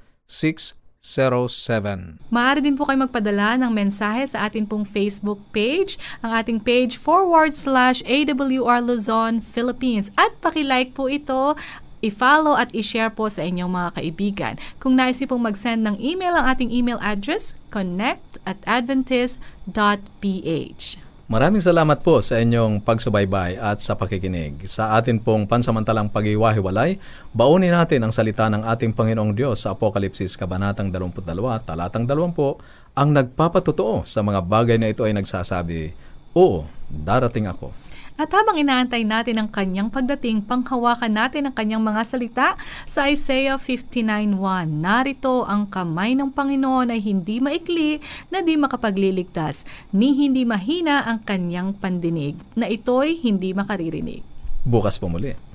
0917. 1.08 2.20
Maaari 2.28 2.60
din 2.60 2.76
po 2.76 2.84
kayo 2.84 3.00
magpadala 3.00 3.56
ng 3.56 3.72
mensahe 3.72 4.28
sa 4.28 4.44
ating 4.44 4.68
pong 4.68 4.84
Facebook 4.84 5.40
page, 5.56 5.96
ang 6.20 6.36
ating 6.36 6.60
page 6.60 7.00
forward 7.00 7.56
slash 7.56 8.04
AWR 8.04 8.84
Luzon, 8.84 9.40
Philippines. 9.40 10.12
At 10.20 10.36
pakilike 10.44 10.92
po 10.92 11.08
ito 11.08 11.56
i-follow 12.04 12.54
at 12.54 12.70
i-share 12.76 13.10
po 13.10 13.26
sa 13.32 13.42
inyong 13.42 13.72
mga 13.72 13.90
kaibigan. 13.96 14.54
Kung 14.78 14.94
nais 14.94 15.18
pong 15.24 15.42
mag-send 15.42 15.82
ng 15.82 15.98
email, 15.98 16.36
ang 16.36 16.46
ating 16.52 16.70
email 16.70 17.00
address, 17.02 17.58
connect 17.72 18.38
at 18.46 18.60
adventist.ph. 18.68 21.07
Maraming 21.28 21.60
salamat 21.60 22.00
po 22.00 22.24
sa 22.24 22.40
inyong 22.40 22.80
pagsubaybay 22.80 23.60
at 23.60 23.84
sa 23.84 23.92
pakikinig. 23.92 24.64
Sa 24.64 24.96
atin 24.96 25.20
pong 25.20 25.44
pansamantalang 25.44 26.08
pag-iwahiwalay, 26.08 26.96
baunin 27.36 27.76
natin 27.76 28.00
ang 28.00 28.08
salita 28.08 28.48
ng 28.48 28.64
ating 28.64 28.96
Panginoong 28.96 29.36
Diyos 29.36 29.60
sa 29.60 29.76
Apokalipsis 29.76 30.40
Kabanatang 30.40 30.88
22, 30.88 31.20
Talatang 31.68 32.08
20, 32.08 32.96
ang 32.96 33.12
nagpapatotoo 33.12 34.08
sa 34.08 34.24
mga 34.24 34.40
bagay 34.40 34.80
na 34.80 34.88
ito 34.88 35.04
ay 35.04 35.12
nagsasabi, 35.12 35.92
Oo, 36.32 36.64
darating 36.88 37.44
ako. 37.44 37.76
At 38.18 38.34
habang 38.34 38.58
inaantay 38.58 39.06
natin 39.06 39.38
ang 39.38 39.46
kanyang 39.46 39.94
pagdating, 39.94 40.42
panghawakan 40.42 41.14
natin 41.14 41.46
ang 41.46 41.54
kanyang 41.54 41.86
mga 41.86 42.02
salita 42.02 42.48
sa 42.82 43.06
Isaiah 43.06 43.54
59.1. 43.54 44.34
Narito 44.66 45.46
ang 45.46 45.70
kamay 45.70 46.18
ng 46.18 46.34
Panginoon 46.34 46.90
ay 46.90 46.98
hindi 46.98 47.38
maikli 47.38 48.02
na 48.34 48.42
di 48.42 48.58
makapagliligtas, 48.58 49.62
ni 49.94 50.18
hindi 50.18 50.42
mahina 50.42 51.06
ang 51.06 51.22
kanyang 51.22 51.78
pandinig, 51.78 52.34
na 52.58 52.66
ito'y 52.66 53.22
hindi 53.22 53.54
makaririnig. 53.54 54.26
Bukas 54.66 54.98
po 54.98 55.06
muli. 55.06 55.47